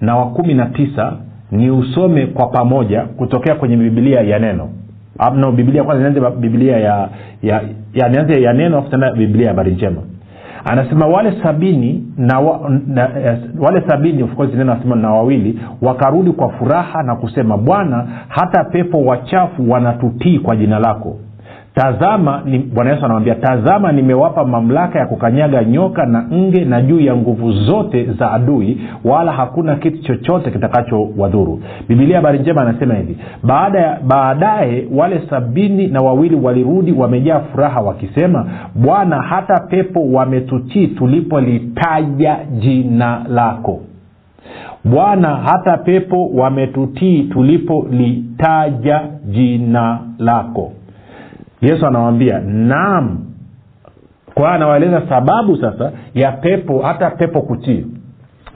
na 0.00 0.16
wa 0.16 0.26
kumi 0.26 0.54
na 0.54 0.66
tisa 0.66 1.12
ni 1.52 1.70
usome 1.70 2.26
kwa 2.26 2.46
pamoja 2.46 3.00
kutokea 3.02 3.54
kwenye 3.54 3.76
bibilia 3.76 4.20
ya 4.20 4.38
neno. 4.38 4.68
No 5.34 5.52
biblia 5.52 5.84
kwanza 5.84 6.11
nianze 6.11 6.30
biblia 6.40 6.76
ya 6.78 7.08
ya, 7.42 7.62
ya 7.94 8.08
nianze 8.08 8.42
ya 8.42 8.52
neno 8.52 8.78
afu 8.78 8.90
tena 8.90 9.12
bibilia 9.12 9.46
ya 9.46 9.50
habari 9.52 9.73
njema. 9.73 10.02
Anasema 10.64 11.06
wale 11.06 11.42
sabini 11.42 12.04
na, 12.16 12.40
wa, 12.40 12.70
na 12.87 13.08
uh, 13.08 13.62
wale 13.64 13.82
sabini 13.88 14.23
of 14.23 14.38
neno 14.54 14.73
anasema 14.73 14.96
na 14.96 15.11
wawili 15.11 15.61
wakarudi 15.82 16.32
kwa 16.32 16.49
furaha 16.49 17.02
na 17.02 17.16
kusema 17.16 17.56
bwana 17.58 18.06
hata 18.28 18.64
pepo 18.64 19.04
wachafu 19.04 19.70
wanatutii 19.70 20.38
kwa 20.38 20.56
jina 20.56 20.78
lako 20.78 21.16
tazama 21.75 22.43
ni, 22.45 22.59
bwana 22.59 22.90
yesu 22.90 23.04
anamwambia 23.04 23.35
tazama 23.35 23.93
nimewapa 23.93 24.45
mamlaka 24.45 24.99
ya 24.99 25.07
kukanyaga 25.07 25.64
nyoka 25.64 26.07
na 26.07 26.23
nge 26.33 26.64
na 26.64 26.83
juu 26.83 27.00
ya 27.00 27.16
nguvu 27.16 27.52
zote 27.52 28.04
za 28.04 28.33
adui 28.33 28.81
wala 29.04 29.33
hakuna 29.33 29.76
kitu 29.76 30.02
chochote 30.02 30.50
kitakachowadhuru. 30.50 31.61
Bibilia 31.88 32.16
habari 32.16 32.38
njema 32.38 32.61
anasema 32.62 32.95
hivi 32.95 33.19
baadaye 34.09 34.88
wale 34.95 35.23
sabini 35.31 35.87
na 35.87 36.00
wawili 36.02 36.37
walirudi 36.37 36.93
wamejaa 36.93 37.40
furaha 37.40 37.81
wakisema 37.81 38.47
bwana 38.75 39.23
hata 39.23 39.61
pepo 39.61 40.12
wametutii 40.12 40.87
tulipolitaja 40.87 42.37
jina 42.59 43.25
lako. 43.28 43.81
Bwana 44.85 45.28
hata 45.37 45.76
pepo 45.76 46.26
wametutii 46.35 47.23
tulipolitaja 47.23 49.00
jina 49.31 49.99
lako 50.19 50.73
yesu 51.66 51.87
anawambia 51.87 52.38
naam. 52.40 53.18
Kwa 54.35 54.42
hiyo 54.42 54.54
anawaeleza 54.54 55.02
sababu 55.09 55.56
sasa 55.56 55.92
ya 56.14 56.33
pepo 56.33 56.78
hata 56.83 57.11
pepo 57.11 57.42
kutii. 57.42 57.87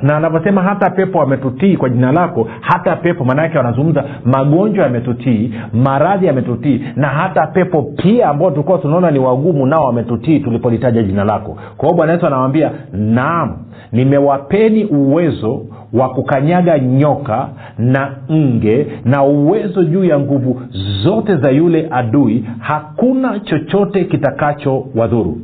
Na 0.02 0.16
anavyosema 0.16 0.62
hata 0.62 0.90
pepo 0.90 1.18
wametutii 1.18 1.76
kwa 1.76 1.88
jina 1.88 2.12
lako 2.12 2.48
hata 2.60 2.96
pepo 2.96 3.24
maanaake 3.24 3.56
wanazungumza 3.58 4.04
magonjwa 4.24 4.84
yametutii 4.84 5.54
maradhi 5.72 6.26
yametutii 6.26 6.84
na 6.96 7.08
hata 7.08 7.46
pepo 7.46 7.82
pia 7.82 8.28
ambao 8.28 8.50
tulikuwa 8.50 8.78
tunaona 8.78 9.10
ni 9.10 9.18
wagumu 9.18 9.66
nao 9.66 9.84
wametutii 9.84 10.40
tulipolitaja 10.40 11.02
jina 11.02 11.24
lako. 11.24 11.56
Kwa 11.76 11.88
hiyo 11.88 11.96
bwana 11.96 12.12
yesu 12.12 12.26
anawambia 12.26 12.70
naam 12.92 13.56
nimewapeni 13.92 14.84
uwezo 14.84 15.60
wa 15.92 16.08
kukanyaga 16.08 16.78
nyoka 16.78 17.48
na 17.78 18.12
nge 18.32 18.86
na 19.04 19.22
uwezo 19.24 19.84
juu 19.84 20.04
ya 20.04 20.18
nguvu 20.20 20.62
zote 21.04 21.36
za 21.36 21.50
yule 21.50 21.88
adui 21.90 22.44
hakuna 22.58 23.40
chochote 23.40 24.04
kitakacho 24.04 24.86
wadhuru. 24.94 25.38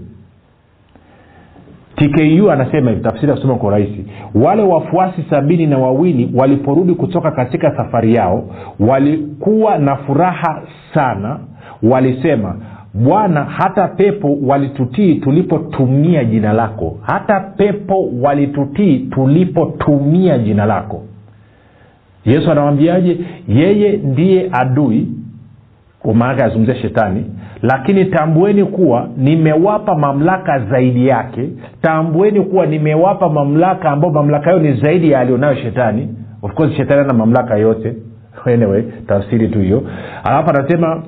Tku 1.97 2.51
anasema 2.51 2.91
hivi 2.91 3.03
tafsiri 3.03 3.29
ya 3.29 3.35
kusoma 3.35 3.55
kwa 3.55 3.69
urahisi 3.69 4.07
wale 4.35 4.63
wafuasi 4.63 5.25
sabini 5.31 5.67
na 5.67 5.79
wawili 5.79 6.31
waliporudi 6.35 6.95
kutoka 6.95 7.31
katika 7.31 7.77
safari 7.77 8.15
yao 8.15 8.45
walikuwa 8.81 9.79
na 9.79 9.97
furaha 9.97 10.63
sana 10.95 11.39
walisema 11.83 12.57
bwana 12.95 13.45
hata 13.45 13.89
pepo 13.89 14.39
walitutii 14.47 15.15
tulipotumia 15.15 16.25
jina 16.25 16.53
lako. 16.53 16.99
Hata 17.03 17.41
pepo 17.41 18.09
walitutii 18.23 18.99
tulipotumia 18.99 20.39
jina 20.39 20.67
lako. 20.67 21.03
Yesu 22.25 22.51
anawambiaje 22.51 23.19
yeye 23.49 23.97
ndiye 23.97 24.49
adui 24.53 25.09
maanake 26.15 26.43
azungumzia 26.43 26.75
shetani. 26.75 27.25
Lakini 27.63 28.05
tambueni 28.05 28.65
kuwa 28.65 29.09
nimewapa 29.17 29.95
mamlaka 29.95 30.59
zaidi 30.59 31.07
yake. 31.07 31.49
Tambueni 31.81 32.41
kuwa 32.41 32.67
nimewapa 32.67 33.29
mamlaka 33.29 33.91
ambayo 33.91 34.13
mamlaka 34.13 34.45
hayo 34.45 34.59
ni 34.59 34.73
zaidi 34.81 35.11
ya 35.11 35.21
alionayo 35.21 35.55
shetani. 35.57 36.09
Of 36.43 36.55
course 36.55 36.73
shetani 36.77 37.01
ana 37.01 37.15
mamlaka 37.15 37.57
yote. 37.57 37.95
Anyway 38.55 38.83
tafsiri 39.07 39.49
tu 39.49 39.59
hiyo. 39.61 39.83
Alafu 40.25 40.51
anasema 40.51 41.03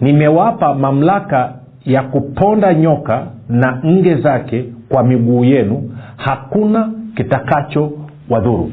nimewapa 0.00 0.74
mamlaka 0.74 1.52
ya 1.84 2.02
kuponda 2.02 2.74
nyoka 2.74 3.26
na 3.48 3.80
nge 3.86 4.14
zake 4.14 4.64
kwa 4.88 5.02
miguu 5.04 5.44
yenu 5.44 5.90
hakuna 6.16 6.92
kitakacho 7.16 7.92
wadhuru. 8.30 8.72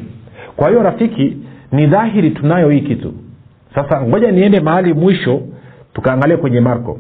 Kwa 0.56 0.70
hiyo 0.70 0.84
rafiki 0.84 1.38
ni 1.72 1.88
dhahiri 1.88 2.32
tunayo 2.32 2.70
hii 2.70 2.82
kitu. 2.82 3.13
Sasa 3.75 4.01
ngoja 4.01 4.32
niende 4.32 4.60
mahali 4.60 4.94
mwisho 4.94 5.42
tukaangalia 5.94 6.38
kwenye 6.38 6.60
marko. 6.60 7.00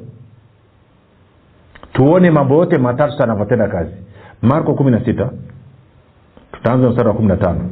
Tuone 1.93 2.31
mambo 2.31 2.55
yote 2.55 2.77
matatu 2.77 3.11
sana 3.13 3.23
anavyotenda 3.23 3.67
kazi. 3.67 3.91
Marko 4.41 4.73
kumi 4.73 4.91
na 4.91 5.05
sita 5.05 5.29
tutaanza 6.51 6.89
mstari 6.89 7.07
wa 7.07 7.13
kumi 7.13 7.27
na 7.27 7.37
tano 7.37 7.69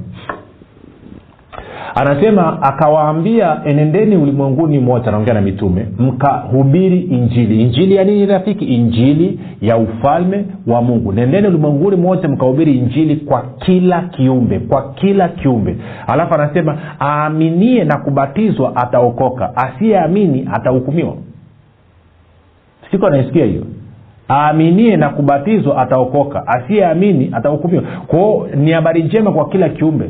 anasema 1.96 2.62
akawaambia 2.62 3.62
enendeni 3.66 4.16
ulimwenguni 4.18 4.80
mote 4.80 5.10
anaongea 5.10 5.34
na 5.34 5.42
mitume 5.42 5.86
mkahubiri 6.00 7.00
injili. 7.02 7.62
Injili 7.62 7.96
ya 7.96 8.04
nini 8.04 8.26
rafiki? 8.26 8.66
Injili 8.66 9.40
ya 9.62 9.78
ufalme 9.78 10.46
wa 10.68 10.82
mungu. 10.82 11.12
Nendeni 11.14 11.48
ulimwenguni 11.48 11.98
mote 11.98 12.28
mkahubiri 12.28 12.78
injili 12.78 13.16
kwa 13.16 13.44
kila 13.60 14.02
kiumbe 14.02 14.60
kwa 14.60 14.94
kila 14.94 15.30
kiumbe. 15.30 15.76
Alafu 16.08 16.34
anasema 16.34 16.78
aaminie 17.02 17.84
na 17.84 17.98
kubatizwa 17.98 18.76
ataokoka 18.76 19.58
asiyeamini 19.58 20.50
atahukumiwa. 20.54 21.14
Siku 22.92 23.08
anaisikia 23.08 23.46
hiyo? 23.46 23.64
Aaminie 24.30 24.98
na 24.98 25.10
kubatizwa 25.10 25.78
ataokoka 25.78 26.48
asiyeamini 26.48 27.30
atahukumiwa. 27.34 27.84
Kwao 28.08 28.48
ni 28.56 28.72
habari 28.72 29.04
njema 29.04 29.32
kwa 29.32 29.50
kila 29.50 29.70
kiumbe 29.70 30.10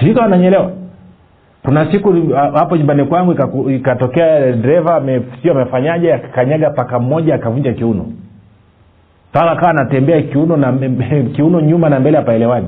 sijui 0.00 0.14
kama 0.14 0.28
nanyelewa 0.28 0.70
kuna 1.64 1.92
siku 1.92 2.14
hapo 2.54 2.76
nyumbani 2.76 3.04
kwangu 3.04 3.70
ikatokea 3.70 4.52
dereva 4.52 5.02
sio 5.42 5.52
amefanyaje 5.52 6.14
akakanyaga 6.14 6.70
paka 6.70 6.98
mmoja 6.98 7.34
akavunja 7.34 7.72
kiuno. 7.72 8.06
Paka 9.32 9.56
kawa 9.56 9.70
anatembea 9.70 10.22
kiuno 10.22 10.56
na 10.56 10.72
kiuno 11.36 11.60
nyuma 11.60 11.88
na 11.88 12.00
mbele 12.00 12.18
apaelewani 12.18 12.66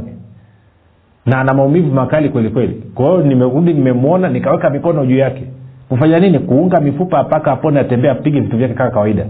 na 1.27 1.41
ana 1.41 1.55
maumivu 1.55 1.95
makali 1.95 2.29
kweli 2.29 2.49
kweli. 2.51 2.83
Kwa 2.95 3.07
hiyo 3.07 3.23
nimerudi 3.23 3.73
nimemwona 3.75 4.29
nikaweka 4.29 4.71
mikono 4.71 5.07
juu 5.07 5.17
yake. 5.19 5.43
Kufanya 5.89 6.19
nini? 6.19 6.39
Kuunga 6.39 6.81
mifupa 6.81 7.25
paka 7.25 7.53
apone 7.53 7.81
atembea 7.81 8.13
apige 8.13 8.41
vitu 8.41 8.57
vyake 8.57 8.75
kama 8.75 8.91
kawaida. 8.91 9.27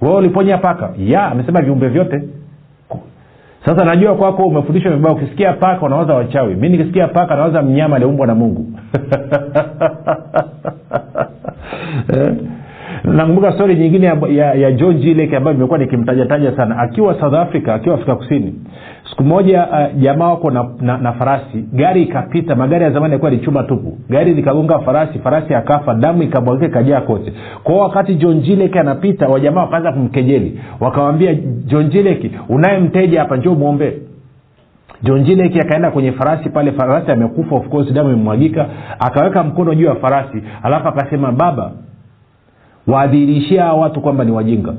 Wewe 0.00 0.16
uliponya 0.16 0.58
paka? 0.58 0.90
Ya 0.98 1.24
amesema 1.26 1.62
viumbe 1.62 1.88
vyote 1.88 2.22
sasa 3.66 3.84
najua 3.84 4.14
kwako 4.14 4.42
umefundishwa 4.42 4.92
vibaya 4.92 5.14
ukisikia 5.14 5.52
paka 5.52 5.86
unawaza 5.86 6.14
wachawi. 6.14 6.54
Mi 6.54 6.68
nikisikia 6.68 7.08
paka 7.08 7.36
nawaza 7.36 7.62
mnyama 7.62 7.96
aliumbwa 7.96 8.26
na 8.26 8.34
mungu. 8.34 8.66
Eh? 12.14 12.32
nakumbuka 13.04 13.52
stori 13.52 13.74
nyingine 13.76 14.06
ya, 14.06 14.16
ya, 14.30 14.54
ya 14.54 14.72
john 14.72 14.98
jilek 14.98 15.34
ambayo 15.34 15.56
imekuwa 15.56 15.78
nikimtajataja 15.78 16.56
sana. 16.56 16.78
Akiwa 16.78 17.20
south 17.20 17.34
africa 17.34 17.68
akiwa 17.68 17.94
afrika 17.94 18.16
kusini 18.16 18.54
siku 19.10 19.24
moja 19.24 19.66
uh, 19.66 20.00
jamaa 20.00 20.28
wako 20.28 20.50
na, 20.50 20.68
na, 20.80 20.98
na 20.98 21.12
farasi. 21.12 21.64
Gari 21.72 22.02
ikapita 22.02 22.54
magari 22.54 22.84
ya 22.84 22.90
zamani 22.90 23.12
yalikuwa 23.12 23.30
ni 23.30 23.66
tupu. 23.66 23.98
Gari 24.08 24.34
likagonga 24.34 24.78
farasi 24.78 25.18
farasi 25.18 25.54
akafa 25.54 25.94
damu 25.94 26.22
ikamwagika 26.22 26.66
ikajaa 26.66 27.00
kote. 27.00 27.32
Kwao 27.64 27.78
wakati 27.78 28.14
john 28.14 28.40
jilek 28.40 28.76
anapita 28.76 29.28
wajamaa 29.28 29.60
wakaanza 29.60 29.92
kumkejeli. 29.92 30.60
Wakawambia 30.80 31.34
john 31.66 31.88
jilek 31.88 32.30
unaye 32.48 32.78
mteja 32.78 33.20
hapa 33.20 33.36
njoo 33.36 33.54
mwombee 33.54 33.92
john 35.02 35.40
akaenda 35.60 35.90
kwenye 35.90 36.12
farasi 36.12 36.48
pale 36.48 36.72
farasi 36.72 37.10
amekufa 37.12 37.56
of 37.56 37.68
course 37.68 37.92
damu 37.92 38.10
imemwagika. 38.12 38.66
Akaweka 38.98 39.42
mkono 39.44 39.74
juu 39.74 39.86
ya 39.86 39.94
farasi 39.94 40.42
alafu 40.62 40.88
akasema 40.88 41.32
baba 41.32 41.72
waadhirishia 42.86 43.72
watu 43.72 44.00
kwamba 44.00 44.24
ni 44.24 44.30
wajinga 44.32 44.74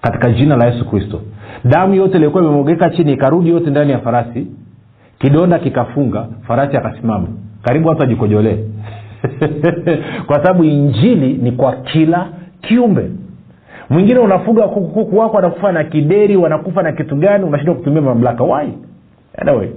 katika 0.00 0.30
jina 0.30 0.56
la 0.56 0.66
yesu 0.66 0.90
kristo 0.90 1.20
damu 1.64 1.94
yote 1.94 2.16
iliokuwa 2.16 2.42
imemwagika 2.42 2.90
chini 2.90 3.12
ikarudi 3.12 3.48
yote 3.50 3.70
ndani 3.70 3.92
ya 3.92 3.98
farasi. 3.98 4.46
Kidonda 5.18 5.58
kikafunga 5.58 6.26
farasi 6.46 6.76
akasimama. 6.76 7.26
Karibu 7.62 7.88
watu 7.88 8.00
wajikojolee 8.00 8.56
kwa 10.26 10.36
sababu 10.36 10.64
injili 10.64 11.34
ni 11.34 11.52
kwa 11.52 11.72
kila 11.72 12.26
kiumbe. 12.60 13.10
Mwingine 13.90 14.18
unafuga 14.18 14.62
kuku 14.68 14.88
kuku 14.88 15.18
wako 15.18 15.36
wanakufa 15.36 15.72
na 15.72 15.84
kideri 15.84 16.36
wanakufa 16.36 16.82
na 16.82 16.92
kitu 16.92 17.16
gani 17.16 17.44
unashindwa 17.44 17.74
kutumia 17.74 18.02
mamlaka. 18.02 18.44
Wai 18.44 18.72
anyway. 19.38 19.68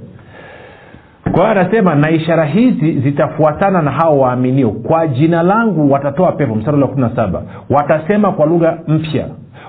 Kwa 1.23 1.33
hiyo 1.33 1.47
anasema 1.47 1.95
na 1.95 2.11
ishara 2.11 2.45
hizi 2.45 3.00
zitafuatana 3.00 3.81
na 3.81 3.91
hao 3.91 4.19
waaminio. 4.19 4.69
Kwa 4.71 5.07
jina 5.07 5.43
langu 5.43 5.91
watatoa 5.91 6.31
pepo. 6.31 6.55
Mstari 6.55 6.81
wa 6.81 6.88
kumi 6.88 7.01
na 7.01 7.15
saba. 7.15 7.43
Watasema 7.69 8.31
kwa 8.31 8.45
lugha 8.45 8.77
mpya 8.88 9.25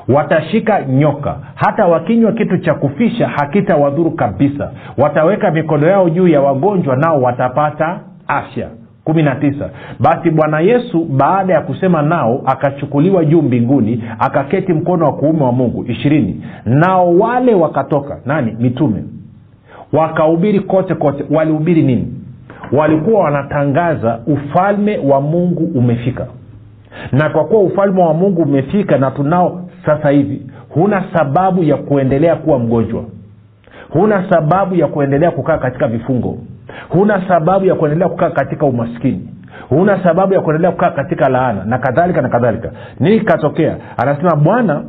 watashika 0.08 0.82
nyoka. 0.84 1.36
Hata 1.54 1.86
wakinywa 1.86 2.32
kitu 2.32 2.58
cha 2.58 2.74
kufisha 2.74 3.28
hakitawadhuru 3.28 4.10
kabisa. 4.10 4.70
Wataweka 4.98 5.50
mikono 5.50 5.86
yao 5.86 6.10
juu 6.10 6.28
ya 6.28 6.40
wagonjwa 6.40 6.96
nao 6.96 7.22
watapata 7.22 8.00
afya. 8.28 8.68
Kumi 9.04 9.22
na 9.22 9.34
tisa. 9.34 9.70
Basi 10.00 10.30
bwana 10.30 10.60
yesu 10.60 11.04
baada 11.04 11.54
ya 11.54 11.60
kusema 11.60 12.02
nao 12.02 12.42
akachukuliwa 12.46 13.24
juu 13.24 13.42
mbinguni 13.42 14.04
akaketi 14.18 14.72
mkono 14.72 15.04
wa 15.06 15.12
kuume 15.12 15.44
wa 15.44 15.52
mungu. 15.52 15.84
Ishirini. 15.88 16.44
Nao 16.64 17.18
wale 17.18 17.54
wakatoka 17.54 18.18
nani? 18.26 18.56
Mitume. 18.60 19.02
Wakahubiri 19.92 20.60
kote 20.60 20.94
kote. 20.94 21.24
Walihubiri 21.30 21.82
nini? 21.82 22.14
Walikuwa 22.72 23.20
wanatangaza 23.24 24.18
ufalme 24.26 24.98
wa 24.98 25.20
mungu 25.20 25.78
umefika. 25.78 26.26
Na 27.12 27.30
kwa 27.30 27.44
kuwa 27.44 27.62
ufalme 27.62 28.02
wa 28.02 28.14
mungu 28.14 28.42
umefika 28.42 28.98
na 28.98 29.10
tunao 29.10 29.62
sasa 29.86 30.10
hivi 30.10 30.42
huna 30.68 31.04
sababu 31.14 31.62
ya 31.62 31.76
kuendelea 31.76 32.36
kuwa 32.36 32.58
mgonjwa. 32.58 33.04
Huna 33.90 34.30
sababu 34.30 34.74
ya 34.74 34.86
kuendelea 34.86 35.30
kukaa 35.30 35.58
katika 35.58 35.88
vifungo. 35.88 36.38
Huna 36.88 37.28
sababu 37.28 37.64
ya 37.66 37.74
kuendelea 37.74 38.08
kukaa 38.08 38.30
katika 38.30 38.66
umaskini. 38.66 39.28
Huna 39.68 40.02
sababu 40.04 40.34
ya 40.34 40.40
kuendelea 40.40 40.70
kukaa 40.70 40.90
katika 40.90 41.28
laana 41.28 41.64
na 41.64 41.78
kadhalika 41.78 42.22
na 42.22 42.28
kadhalika. 42.28 42.70
Nini 43.00 43.18
kikatokea 43.18 43.76
anasema 43.96 44.36
bwana 44.36 44.84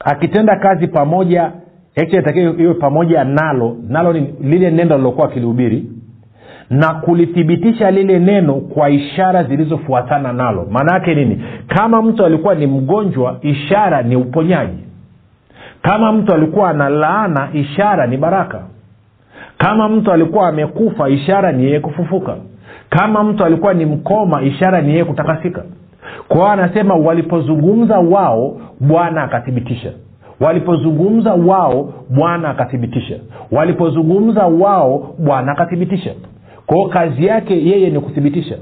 akitenda 0.00 0.56
kazi 0.56 0.86
pamoja 0.88 1.52
takiwa 1.94 2.54
iwe 2.58 2.74
pamoja 2.74 3.24
nalo. 3.24 3.76
Nalo 3.88 4.12
ni 4.12 4.34
lile 4.40 4.70
neno 4.70 4.96
lilokuwa 4.96 5.26
akilihubiri 5.28 5.84
na 6.70 6.94
kulithibitisha 6.94 7.90
lile 7.90 8.18
neno 8.18 8.54
kwa 8.54 8.90
ishara 8.90 9.44
zilizofuatana 9.44 10.32
nalo. 10.32 10.66
Maana 10.70 10.94
yake 10.94 11.14
nini? 11.14 11.42
Kama 11.66 12.02
mtu 12.02 12.24
alikuwa 12.24 12.54
ni 12.54 12.66
mgonjwa 12.66 13.36
ishara 13.42 14.02
ni 14.02 14.16
uponyaji. 14.16 14.78
Kama 15.82 16.12
mtu 16.12 16.34
alikuwa 16.34 16.70
ana 16.70 16.88
laana 16.88 17.48
ishara 17.52 18.06
ni 18.06 18.16
baraka. 18.16 18.60
Kama 19.58 19.88
mtu 19.88 20.12
alikuwa 20.12 20.48
amekufa 20.48 21.08
ishara 21.08 21.52
ni 21.52 21.64
yeye 21.64 21.80
kufufuka. 21.80 22.36
Kama 22.90 23.24
mtu 23.24 23.44
alikuwa 23.44 23.74
ni 23.74 23.84
mkoma 23.86 24.42
ishara 24.42 24.80
ni 24.82 24.90
yeye 24.90 25.04
kutakasika. 25.04 25.62
Kwao 26.28 26.48
anasema 26.50 26.94
walipozungumza 26.94 27.98
wao 27.98 28.60
bwana 28.80 29.22
akathibitisha. 29.22 29.92
Walipozungumza 30.40 31.34
wao 31.34 31.92
bwana 32.10 32.48
akathibitisha. 32.48 33.16
Walipozungumza 33.52 34.46
wao 34.46 35.14
bwana 35.18 35.52
akathibitisha 35.52 36.14
kwao 36.68 36.88
kazi 36.88 37.26
yake 37.26 37.66
yeye 37.66 37.90
ni 37.90 38.00
kuthibitisha. 38.00 38.58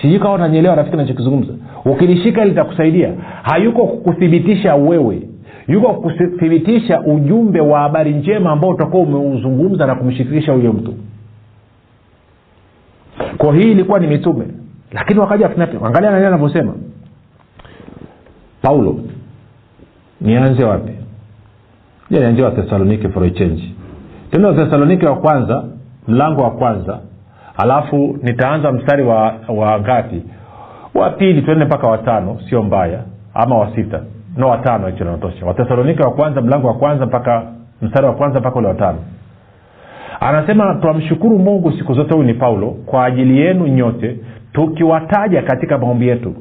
Sijui 0.00 0.18
kama 0.18 0.38
nanyelewa 0.38 0.74
rafiki 0.74 0.96
nachokizungumza 0.96 1.52
ukilishika 1.84 2.44
litakusaidia. 2.44 3.12
Hayuko 3.42 3.86
kukuthibitisha 3.86 4.74
wewe. 4.74 5.22
Yuko 5.68 5.94
kuthibitisha 5.94 7.00
ujumbe 7.00 7.60
wa 7.60 7.80
habari 7.80 8.12
njema 8.14 8.50
ambao 8.50 8.70
utakuwa 8.70 9.02
umeuzungumza 9.02 9.86
na 9.86 9.94
kumshirikisha 9.94 10.52
huyo 10.52 10.72
mtu. 10.72 10.94
Kwa 13.38 13.54
hii 13.56 13.70
ilikuwa 13.70 13.98
ni 13.98 14.06
mitume. 14.06 14.44
Lakini 14.92 15.20
wakaja 15.20 15.50
angalia 15.84 16.10
nani 16.10 16.26
anavyosema. 16.26 16.74
Paulo. 18.62 19.00
Nianze 20.20 20.64
wapi? 20.64 20.92
Ja 22.10 22.20
nianzia 22.20 22.44
wathesalonike 22.44 23.08
for 23.08 23.24
a 23.24 23.30
change. 23.30 23.74
Tena 24.30 24.48
wathesalonike 24.48 25.06
wa 25.06 25.16
kwanza 25.16 25.64
mlango 26.08 26.42
wa 26.42 26.50
kwanza. 26.50 26.98
Alafu 27.56 28.18
nitaanza 28.22 28.72
mstari 28.72 29.02
wa, 29.02 29.34
wa 29.48 29.80
ngapi? 29.80 30.22
Wa 30.94 31.10
pili 31.10 31.42
tuende 31.42 31.64
mpaka 31.64 31.86
watano 31.86 32.38
sio 32.48 32.62
mbaya. 32.62 33.00
Ama 33.34 33.58
wa 33.58 33.74
sita. 33.74 34.00
No 34.36 34.48
watano 34.48 34.86
hicho 34.86 35.04
natosha 35.04 35.46
wathesalonike 35.46 36.02
wa 36.02 36.10
kwanza 36.10 36.40
mlango 36.40 36.66
wa 36.68 36.74
kwanza 36.74 37.06
mpaka 37.06 37.42
mstari 37.82 38.06
wa 38.06 38.12
kwanza 38.12 38.40
mpaka 38.40 38.58
ule 38.58 38.68
watano 38.68 38.98
anasema 40.20 40.74
twamshukuru 40.74 41.38
mungu 41.38 41.72
siku 41.72 41.94
zote 41.94 42.14
huyu 42.14 42.26
ni 42.26 42.34
paulo 42.34 42.70
kwa 42.86 43.04
ajili 43.04 43.38
yenu 43.40 43.66
nyote 43.66 44.16
tukiwataja 44.52 45.42
katika 45.42 45.78
maombi 45.78 46.08
yetu. 46.08 46.34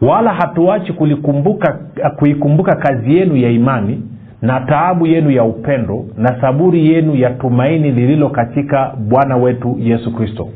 Wala 0.00 0.32
hatuachi 0.34 0.92
kulikumbuka 0.92 1.78
kuikumbuka 2.16 2.76
kazi 2.76 3.16
yenu 3.16 3.36
ya 3.36 3.50
imani 3.50 4.02
na 4.42 4.60
taabu 4.60 5.06
yenu 5.06 5.30
ya 5.30 5.44
upendo 5.44 6.04
na 6.16 6.40
saburi 6.40 6.86
yenu 6.92 7.14
ya 7.14 7.30
tumaini 7.30 7.90
lililo 7.92 8.28
katika 8.28 8.94
bwana 9.08 9.36
wetu 9.36 9.76
yesu 9.80 10.14
kristo. 10.14 10.48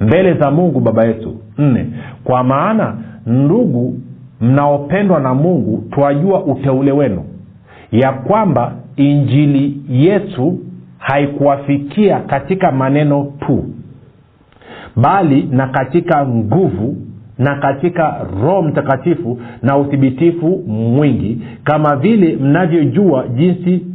Mbele 0.00 0.34
za 0.34 0.50
mungu 0.50 0.80
baba 0.80 1.04
yetu 1.04 1.36
nne 1.58 1.86
kwa 2.24 2.44
maana 2.44 2.96
ndugu 3.26 3.94
mnaopendwa 4.40 5.20
na 5.20 5.34
mungu 5.34 5.84
twajua 5.90 6.44
uteule 6.44 6.92
wenu 6.92 7.24
ya 7.92 8.12
kwamba 8.12 8.72
injili 8.96 9.80
yetu 9.88 10.58
haikuwafikia 10.98 12.20
katika 12.20 12.72
maneno 12.72 13.32
tu 13.46 13.64
bali 14.96 15.48
na 15.50 15.66
katika 15.66 16.26
nguvu 16.26 16.96
na 17.38 17.54
katika 17.56 18.26
roho 18.42 18.62
mtakatifu 18.62 19.38
na 19.62 19.76
uthibitifu 19.78 20.62
mwingi 20.66 21.42
kama 21.64 21.96
vile 21.96 22.36
mnavyojua 22.36 23.24
jinsi 23.28 23.86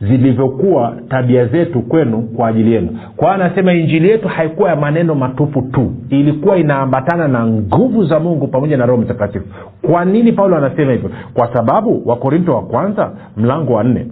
zilivyokuwa 0.00 0.96
tabia 1.08 1.46
zetu 1.46 1.80
kwenu 1.82 2.22
kwa 2.22 2.48
ajili 2.48 2.72
yenu. 2.72 2.98
Kwa 3.16 3.34
anasema 3.34 3.72
injili 3.72 4.08
yetu 4.08 4.28
haikuwa 4.28 4.70
ya 4.70 4.76
maneno 4.76 5.14
matupu 5.14 5.62
tu 5.62 5.92
ilikuwa 6.10 6.56
inaambatana 6.58 7.28
na 7.28 7.46
nguvu 7.46 8.04
za 8.04 8.20
mungu 8.20 8.46
pamoja 8.48 8.76
na 8.76 8.86
roho 8.86 9.02
mtakatifu. 9.02 9.44
Kwa 9.82 10.04
nini 10.04 10.32
paulo 10.32 10.56
anasema 10.56 10.92
hivyo? 10.92 11.10
Kwa 11.34 11.52
sababu 11.54 12.02
wakorinto 12.06 12.54
wa 12.54 12.62
kwanza 12.62 13.10
mlango 13.36 13.72
wa 13.72 13.84
nne 13.84 14.06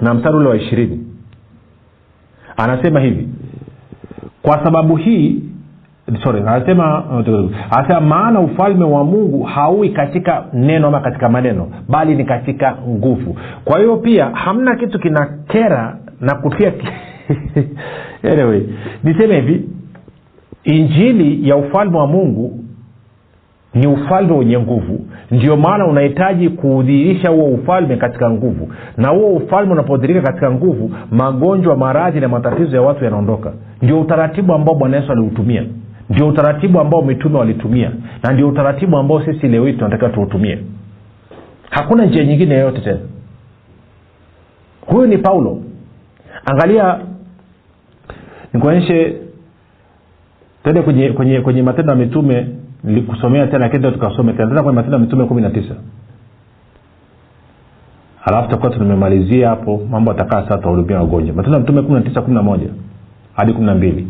na 0.00 0.14
mstari 0.14 0.36
ule 0.36 0.48
wa 0.48 0.56
ishirini 0.56 1.06
anasema 2.56 3.00
hivi 3.00 3.28
kwa 4.42 4.64
sababu 4.64 4.96
hii 4.96 5.42
sorry 6.24 6.40
anasema 6.46 7.04
anasema 7.70 8.00
maana 8.00 8.40
ufalme 8.40 8.84
wa 8.84 9.04
mungu 9.04 9.42
haui 9.42 9.88
katika 9.88 10.44
neno 10.52 10.88
ama 10.88 11.00
katika 11.00 11.28
maneno 11.28 11.68
bali 11.88 12.14
ni 12.14 12.24
katika 12.24 12.76
nguvu. 12.88 13.36
Kwa 13.64 13.78
hiyo 13.78 13.96
pia 13.96 14.26
hamna 14.26 14.76
kitu 14.76 14.98
kina 14.98 15.26
kera 15.48 15.96
na 16.20 16.34
kutia 16.34 16.72
anyway 18.32 18.62
niseme 19.04 19.34
hivi 19.40 19.68
injili 20.64 21.48
ya 21.48 21.56
ufalme 21.56 21.98
wa 21.98 22.06
mungu 22.06 22.58
ni 23.74 23.86
ufalme 23.86 24.32
wenye 24.32 24.58
nguvu. 24.58 25.06
Ndio 25.30 25.56
maana 25.56 25.86
unahitaji 25.86 26.48
kuudhihirisha 26.48 27.28
huo 27.30 27.46
ufalme 27.46 27.96
katika 27.96 28.30
nguvu. 28.30 28.68
Na 28.96 29.08
huo 29.08 29.28
ufalme 29.28 29.72
unapodhirika 29.72 30.22
katika 30.22 30.50
nguvu 30.50 30.90
magonjwa 31.10 31.76
maradhi 31.76 32.20
na 32.20 32.28
matatizo 32.28 32.76
ya 32.76 32.82
watu 32.82 33.04
yanaondoka. 33.04 33.52
Ndio 33.82 34.00
utaratibu 34.00 34.52
ambao 34.52 34.74
bwana 34.74 34.96
yesu 34.96 35.12
aliutumia 35.12 35.64
ndio 36.12 36.28
utaratibu 36.28 36.80
ambao 36.80 37.02
mitume 37.02 37.38
walitumia 37.38 37.90
na 38.22 38.32
ndio 38.32 38.48
utaratibu 38.48 38.96
ambao 38.96 39.24
sisi 39.24 39.48
leo 39.48 39.66
hii 39.66 39.72
tunatakiwa 39.72 40.10
tuutumie. 40.10 40.58
Hakuna 41.70 42.04
njia 42.06 42.24
nyingine 42.24 42.54
yoyote 42.54 42.80
tena. 42.80 42.98
Huyu 44.86 45.06
ni 45.06 45.18
paulo. 45.18 45.62
Angalia 46.44 46.98
nikuonyeshe 48.52 49.16
tende 50.64 50.82
kwenye, 50.82 51.10
kwenye, 51.12 51.40
kwenye 51.40 51.62
matendo 51.62 51.92
ya 51.92 51.98
mitume 51.98 52.46
nilikusomea 52.84 53.46
tena 53.46 53.68
kenda 53.68 53.90
tukasome 53.92 54.32
tena. 54.32 54.48
Tena 54.48 54.62
kwenye 54.62 54.76
matendo 54.76 54.96
ya 54.96 55.02
mitume 55.04 55.24
kumi 55.24 55.42
na 55.42 55.50
tisa. 55.50 55.74
Alafu 58.24 58.50
takuwa 58.50 58.70
tumemalizia 58.70 59.48
hapo 59.48 59.80
mambo 59.90 60.10
atakaa 60.10 60.48
saa 60.48 60.58
tuwahudumia 60.58 60.98
wagonjwa. 60.98 61.34
Matendo 61.36 61.54
ya 61.56 61.60
mitume 61.60 61.82
kumi 61.82 61.94
na 61.94 62.00
tisa 62.00 62.22
kumi 62.22 62.34
na 62.34 62.42
moja 62.42 62.68
hadi 63.36 63.52
kumi 63.52 63.66
na 63.66 63.74
mbili 63.74 64.06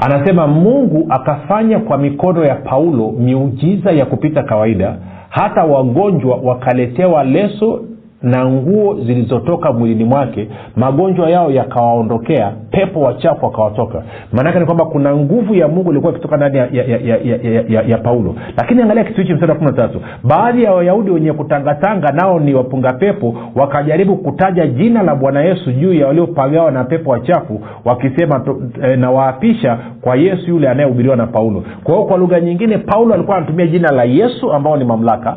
anasema 0.00 0.46
mungu 0.46 1.06
akafanya 1.08 1.78
kwa 1.78 1.98
mikono 1.98 2.44
ya 2.44 2.54
paulo 2.54 3.12
miujiza 3.18 3.90
ya 3.92 4.06
kupita 4.06 4.42
kawaida 4.42 4.96
hata 5.28 5.64
wagonjwa 5.64 6.36
wakaletewa 6.36 7.24
leso 7.24 7.80
na 8.22 8.46
nguo 8.46 8.94
zilizotoka 8.94 9.72
mwilini 9.72 10.04
mwake 10.04 10.48
magonjwa 10.76 11.30
yao 11.30 11.50
yakawaondokea 11.50 12.52
pepo 12.70 13.00
wachafu 13.00 13.44
wakawatoka. 13.44 14.02
Maanake 14.32 14.58
ni 14.60 14.64
kwamba 14.66 14.84
kuna 14.84 15.16
nguvu 15.16 15.54
ya 15.54 15.68
mungu 15.68 15.90
ilikuwa 15.90 16.12
ikitoka 16.12 16.36
ndani 16.36 16.58
ya, 16.58 16.66
ya, 16.72 16.84
ya, 16.84 16.98
ya, 16.98 17.16
ya, 17.42 17.62
ya, 17.68 17.82
ya 17.82 17.98
paulo. 17.98 18.34
Lakini 18.56 18.82
angalia 18.82 19.04
kitu 19.04 19.20
hichi 19.20 19.32
mstari 19.34 19.52
wa 19.52 19.58
kumi 19.58 19.70
na 19.70 19.76
tatu. 19.76 20.00
Baadhi 20.24 20.62
ya 20.62 20.72
wayahudi 20.72 21.10
wenye 21.10 21.32
kutangatanga 21.32 22.12
nao 22.12 22.40
ni 22.40 22.54
wapunga 22.54 22.92
pepo 22.92 23.34
wakajaribu 23.54 24.16
kutaja 24.16 24.66
jina 24.66 25.02
la 25.02 25.14
bwana 25.14 25.42
yesu 25.44 25.72
juu 25.72 25.92
ya 25.94 26.06
waliopagawa 26.06 26.70
na 26.70 26.84
pepo 26.84 27.10
wachafu 27.10 27.60
wakisema 27.84 28.44
e, 28.82 28.96
na 28.96 29.10
waapisha 29.10 29.78
kwa 30.00 30.16
yesu 30.16 30.50
yule 30.50 30.68
anayehubiriwa 30.68 31.16
na 31.16 31.26
paulo. 31.26 31.64
Kwa 31.84 31.94
hiyo 31.94 32.06
kwa 32.06 32.16
lugha 32.18 32.40
nyingine 32.40 32.78
paulo 32.78 33.14
alikuwa 33.14 33.36
anatumia 33.36 33.66
jina 33.66 33.92
la 33.92 34.04
yesu 34.04 34.52
ambao 34.52 34.76
ni 34.76 34.84
mamlaka 34.84 35.36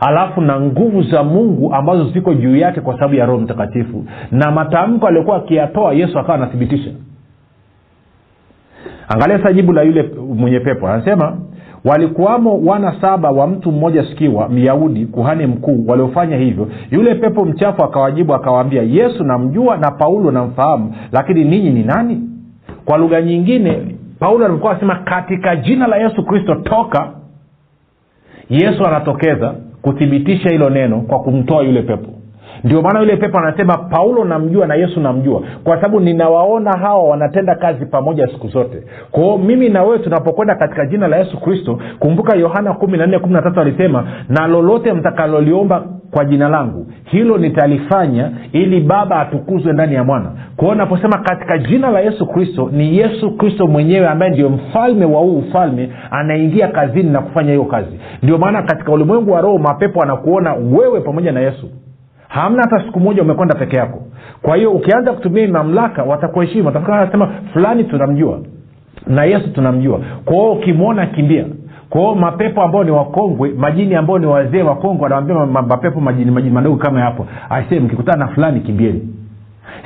alafu 0.00 0.40
na 0.40 0.60
nguvu 0.60 1.02
za 1.02 1.22
mungu 1.22 1.74
ambazo 1.74 2.04
ziko 2.10 2.34
juu 2.34 2.56
yake 2.56 2.80
kwa 2.80 2.94
sababu 2.94 3.14
ya 3.14 3.26
roho 3.26 3.38
mtakatifu. 3.40 4.04
Na 4.30 4.50
matamko 4.50 5.06
aliyokuwa 5.06 5.36
akiyatoa 5.36 5.92
yesu 5.94 6.18
akawa 6.18 6.34
anathibitisha. 6.38 6.90
Angalia 9.08 9.42
sa 9.42 9.52
jibu 9.52 9.72
la 9.72 9.82
yule 9.82 10.10
mwenye 10.36 10.60
pepo. 10.60 10.88
Anasema 10.88 11.36
walikuwamo 11.84 12.58
wana 12.64 13.00
saba 13.00 13.30
wa 13.30 13.46
mtu 13.46 13.72
mmoja 13.72 14.04
sikiwa 14.04 14.48
myahudi 14.48 15.06
kuhani 15.06 15.46
mkuu 15.46 15.84
waliofanya 15.86 16.36
hivyo. 16.36 16.68
Yule 16.90 17.14
pepo 17.14 17.44
mchafu 17.44 17.84
akawajibu 17.84 18.34
akawaambia 18.34 18.82
yesu 18.82 19.24
namjua 19.24 19.76
na 19.76 19.90
paulo 19.90 20.30
namfahamu 20.30 20.94
lakini 21.12 21.44
ninyi 21.44 21.70
ni 21.70 21.82
nani 21.82 22.20
kwa 22.84 22.98
lugha 22.98 23.22
nyingine 23.22 23.94
paulo 24.18 24.46
alikuwa 24.46 24.72
anasema 24.72 24.94
katika 24.94 25.56
jina 25.56 25.86
la 25.86 25.96
yesu 25.96 26.22
kristo 26.26 26.54
toka. 26.54 27.10
Yesu 28.50 28.86
anatokeza 28.86 29.54
kuthibitisha 29.86 30.50
hilo 30.50 30.70
neno 30.70 31.00
kwa 31.00 31.18
kumtoa 31.20 31.62
yule 31.62 31.82
pepo. 31.82 32.08
Ndio 32.64 32.82
maana 32.82 33.00
yule 33.00 33.16
pepo 33.16 33.38
anasema 33.38 33.78
paulo 33.78 34.24
namjua 34.24 34.66
na 34.66 34.74
yesu 34.74 35.00
namjua. 35.00 35.42
Kwa 35.64 35.76
sababu 35.76 36.00
ninawaona 36.00 36.78
hawa 36.78 37.02
wanatenda 37.02 37.54
kazi 37.54 37.86
pamoja 37.86 38.26
siku 38.26 38.48
zote. 38.48 38.82
Kwao 39.10 39.38
mimi 39.38 39.68
na 39.68 39.82
wewe 39.82 39.98
tunapokwenda 39.98 40.54
katika 40.54 40.86
jina 40.86 41.08
la 41.08 41.16
yesu 41.16 41.40
kristo 41.40 41.78
kumbuka 41.98 42.36
yohana 42.36 42.74
kumi 42.74 42.98
na 42.98 43.06
nne 43.06 43.18
kumi 43.18 43.32
na 43.34 43.42
tatu 43.42 43.60
alisema 43.60 44.04
na 44.28 44.46
lolote 44.46 44.92
mtakaloliomba 44.92 45.84
kwa 46.10 46.24
jina 46.24 46.48
langu. 46.48 46.86
Hilo 47.04 47.38
nitalifanya 47.38 48.30
ili 48.52 48.80
baba 48.80 49.20
atukuzwe 49.20 49.72
ndani 49.72 49.94
ya 49.94 50.04
mwana. 50.04 50.30
Kwao 50.56 50.74
naposema 50.74 51.18
katika 51.18 51.58
jina 51.58 51.90
la 51.90 52.00
yesu 52.00 52.26
kristo 52.26 52.70
ni 52.72 52.98
yesu 52.98 53.36
kristo 53.36 53.66
mwenyewe 53.66 54.08
ambaye 54.08 54.30
ndio 54.32 54.48
mfalme 54.50 55.04
wa 55.04 55.20
huu 55.20 55.38
ufalme 55.38 55.90
anaingia 56.10 56.68
kazini 56.68 57.10
na 57.10 57.20
kufanya 57.20 57.50
hiyo 57.50 57.64
kazi. 57.64 58.00
Ndio 58.22 58.38
maana 58.38 58.62
katika 58.62 58.92
ulimwengu 58.92 59.32
wa 59.32 59.40
roho 59.40 59.58
mapepo 59.58 60.02
anakuona 60.02 60.54
wewe 60.54 61.00
pamoja 61.00 61.32
na 61.32 61.40
yesu. 61.40 61.70
Hamna 62.28 62.62
hata 62.62 62.84
siku 62.86 63.00
moja 63.00 63.22
umekwenda 63.22 63.54
peke 63.54 63.76
yako. 63.76 64.02
Kwa 64.42 64.56
hiyo 64.56 64.72
ukianza 64.72 65.12
kutumia 65.12 65.48
mamlaka 65.48 66.02
watakuheshimu. 66.02 66.66
Watasema 66.66 67.28
fulani 67.52 67.84
tunamjua. 67.84 68.40
Na 69.06 69.24
yesu 69.24 69.52
tunamjua. 69.52 70.00
Kwao 70.24 70.52
ukimwona 70.52 71.06
kimbia 71.06 71.44
kwao 71.90 72.14
mapepo 72.14 72.62
ambao 72.62 72.84
ni 72.84 72.90
wakongwe 72.90 73.50
majini 73.58 73.94
ambao 73.94 74.18
ni 74.18 74.26
wazee 74.26 74.62
wakongwe 74.62 75.02
wanawambia 75.02 75.46
mapepo 75.46 76.00
majini 76.00 76.30
majini 76.30 76.54
madogo 76.54 76.76
kama 76.76 77.00
hapo. 77.00 77.26
Aisee 77.50 77.80
mkikutana 77.80 78.18
na 78.26 78.28
fulani 78.28 78.60
kimbieni. 78.60 79.08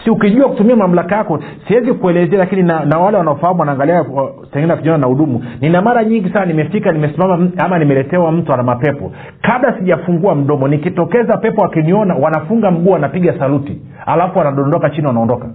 Si 0.04 0.10
ukijua 0.10 0.48
kutumia 0.48 0.76
mamlaka 0.76 1.16
yako 1.16 1.40
siwezi 1.68 1.92
kuelezea 1.92 2.38
lakini 2.38 2.62
na, 2.62 2.84
na 2.84 2.98
wale 2.98 3.16
wanaofahamu 3.16 3.60
wanaangalia 3.60 4.04
tengine 4.52 4.74
vijana 4.74 4.98
na 4.98 5.06
hudumu 5.06 5.44
nina 5.60 5.82
mara 5.82 6.04
nyingi 6.04 6.30
sana 6.30 6.46
nimefika 6.46 6.92
nimesimama 6.92 7.48
ama 7.58 7.78
nimeletewa 7.78 8.32
mtu 8.32 8.52
ana 8.52 8.62
mapepo. 8.62 9.12
Kabla 9.42 9.78
sijafungua 9.78 10.34
mdomo 10.34 10.68
nikitokeza 10.68 11.36
pepo 11.36 11.64
akiniona 11.64 12.14
wanafunga 12.14 12.70
mguu 12.70 12.90
wanapiga 12.90 13.38
saluti. 13.38 13.80
Alafu 14.06 14.38
wanadondoka 14.38 14.90
chini 14.90 15.06
wanaondoka. 15.06 15.46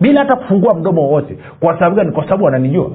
Bila 0.00 0.20
hata 0.20 0.36
kufungua 0.36 0.74
mdomo 0.74 1.02
wowote. 1.02 1.38
Kwa 1.60 1.74
sababu 1.74 1.96
gani? 1.96 2.12
Kwa 2.12 2.24
sababu 2.24 2.44
wananijua 2.44 2.90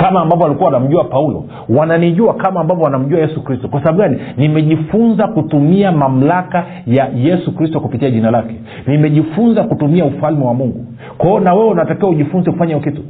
kama 0.00 0.20
ambavyo 0.20 0.44
walikuwa 0.44 0.70
wanamjua 0.70 1.04
paulo. 1.04 1.44
Wananijua 1.68 2.34
kama 2.34 2.60
ambavyo 2.60 2.84
wanamjua 2.84 3.20
yesu 3.20 3.44
kristo. 3.44 3.68
Kwa 3.68 3.80
sababu 3.80 3.98
gani? 3.98 4.20
Nimejifunza 4.36 5.28
kutumia 5.28 5.92
mamlaka 5.92 6.66
ya 6.86 7.08
yesu 7.14 7.54
kristo 7.56 7.80
kupitia 7.80 8.10
jina 8.10 8.30
lake. 8.30 8.54
Nimejifunza 8.86 9.64
kutumia 9.64 10.04
ufalme 10.04 10.44
wa 10.44 10.54
mungu. 10.54 10.86
Kwao 11.18 11.40
na 11.40 11.54
wewe 11.54 11.68
unatakiwa 11.70 12.10
ujifunze 12.10 12.50
kufanya 12.50 12.74
hiyo 12.76 12.90
kitu. 12.90 13.02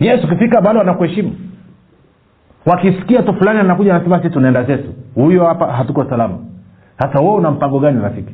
Yesu 0.00 0.26
ukifika 0.26 0.60
bado 0.60 0.80
anakuheshimu 0.80 1.32
wakisikia 2.66 3.22
tu 3.22 3.34
fulani 3.34 3.58
anakuja 3.60 3.92
nasema 3.92 4.22
si 4.22 4.30
tunaenda 4.30 4.62
zetu. 4.64 4.88
Huyo 5.14 5.44
hapa 5.44 5.66
hatuko 5.72 6.04
salama. 6.04 6.38
Sasa 6.98 7.20
wewe 7.20 7.34
una 7.34 7.50
mpango 7.50 7.78
gani 7.80 8.02
rafiki? 8.02 8.32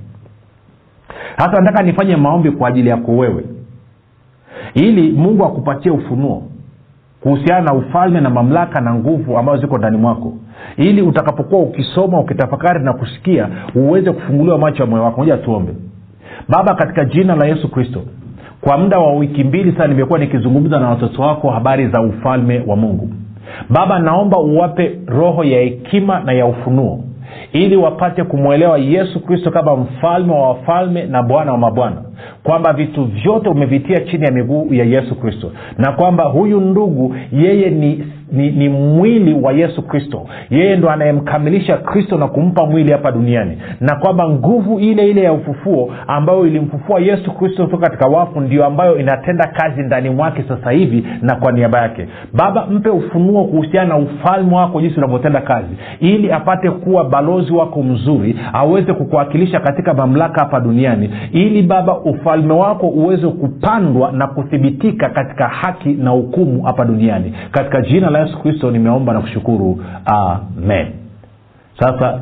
Hasa 1.37 1.61
nataka 1.61 1.83
nifanye 1.83 2.17
maombi 2.17 2.51
kwa 2.51 2.69
ajili 2.69 2.89
yako 2.89 3.13
wewe. 3.17 3.45
Ili 4.75 5.13
mungu 5.13 5.45
akupatie 5.45 5.93
ufunuo 5.93 6.43
kuhusiana 7.25 7.61
na 7.61 7.75
ufalme 7.75 8.21
na 8.21 8.31
mamlaka 8.31 8.81
na 8.81 8.95
nguvu 8.95 9.39
ambazo 9.39 9.61
ziko 9.61 9.79
ndani 9.79 9.97
mwako. 9.97 10.33
Ili 10.77 11.03
utakapokuwa 11.03 11.61
ukisoma 11.63 12.21
ukitafakari 12.21 12.85
na 12.85 12.93
kusikia 12.93 13.49
uweze 13.75 14.13
kufunguliwa 14.13 14.59
macho 14.59 14.83
ya 14.83 14.89
moyo 14.91 15.03
wako. 15.05 15.21
Moja 15.21 15.37
tuombe. 15.37 15.73
Baba 16.49 16.75
katika 16.75 17.05
jina 17.05 17.37
la 17.37 17.47
yesu 17.47 17.71
kristo 17.71 18.01
kwa 18.61 18.79
muda 18.79 18.99
wa 18.99 19.13
wiki 19.13 19.45
mbili 19.45 19.73
sasa 19.73 19.87
nimekuwa 19.87 20.19
nikizungumza 20.19 20.79
na 20.81 20.89
watoto 20.89 21.23
wako 21.23 21.51
habari 21.51 21.89
za 21.89 22.01
ufalme 22.03 22.63
wa 22.67 22.77
mungu. 22.77 23.09
Baba 23.71 23.99
naomba 23.99 24.39
uwape 24.39 24.99
roho 25.07 25.45
ya 25.45 25.61
hekima 25.61 26.21
na 26.21 26.33
ya 26.33 26.47
ufunuo 26.47 27.05
ili 27.53 27.77
wapate 27.77 28.25
kumwelewa 28.25 28.79
yesu 28.79 29.21
kristo 29.21 29.51
kama 29.51 29.77
mfalme 29.77 30.33
wa 30.33 30.49
wafalme 30.49 31.05
na 31.07 31.23
bwana 31.23 31.53
wa 31.53 31.59
mabwana 31.59 31.97
kwamba 32.43 32.73
vitu 32.73 33.05
vyote 33.05 33.49
umevitia 33.49 34.01
chini 34.01 34.25
ya 34.25 34.33
miguu 34.33 34.75
ya 34.75 34.85
yesu 34.85 35.15
kristo. 35.21 35.53
Na 35.79 35.93
kwamba 35.93 36.25
huyu 36.25 36.61
ndugu 36.61 37.15
yeye 37.33 37.71
ni 37.71 38.05
ni, 38.33 38.51
ni 38.51 38.69
mwili 38.69 39.35
wa 39.43 39.53
yesu 39.53 39.83
kristo. 39.83 40.27
Yeye 40.51 40.77
ndo 40.77 40.91
anayemkamilisha 40.91 41.77
kristo 41.77 42.17
na 42.19 42.27
kumpa 42.29 42.67
mwili 42.67 42.93
hapa 42.93 43.13
duniani. 43.13 43.59
Na 43.81 43.97
kwamba 43.97 44.29
nguvu 44.29 44.81
ile 44.81 45.11
ile 45.11 45.23
ya 45.23 45.33
ufufuo 45.33 45.93
ambayo 46.07 46.47
ilimfufua 46.47 47.01
yesu 47.01 47.31
kristo 47.35 47.65
kutoka 47.65 47.87
katika 47.87 48.07
wafu 48.09 48.41
ndio 48.41 48.65
ambayo 48.67 48.99
inatenda 48.99 49.47
kazi 49.47 49.83
ndani 49.83 50.11
mwake 50.11 50.45
sasa 50.49 50.71
hivi 50.71 51.07
na 51.23 51.37
kwa 51.37 51.53
niaba 51.53 51.79
yake. 51.83 52.07
Baba 52.33 52.67
mpe 52.67 52.89
ufunuo 52.91 53.45
kuhusiana 53.45 53.89
na 53.89 53.97
ufalme 53.97 54.57
wako 54.57 54.81
jinsi 54.81 54.97
unavyotenda 54.99 55.41
kazi 55.41 55.75
ili 56.01 56.33
apate 56.33 56.71
kuwa 56.71 57.05
balozi 57.05 57.53
wako 57.53 57.83
mzuri 57.83 58.37
aweze 58.53 58.93
kukuwakilisha 58.93 59.61
katika 59.61 59.95
mamlaka 59.95 60.41
hapa 60.41 60.61
duniani. 60.61 61.11
Ili 61.33 61.63
baba 61.63 61.99
ufalme 62.15 62.55
wako 62.55 62.87
uweze 62.89 63.29
kupandwa 63.29 64.13
na 64.13 64.27
kuthibitika 64.27 65.09
katika 65.09 65.49
haki 65.49 65.89
na 65.93 66.11
hukumu 66.11 66.63
hapa 66.63 66.85
duniani. 66.85 67.35
Katika 67.51 67.81
jina 67.83 68.11
la 68.11 68.19
yesu 68.21 68.39
kristo 68.39 68.71
nimeomba 68.71 69.13
na 69.13 69.21
kushukuru. 69.21 69.85
Amen. 70.05 70.87
Sasa 71.79 72.21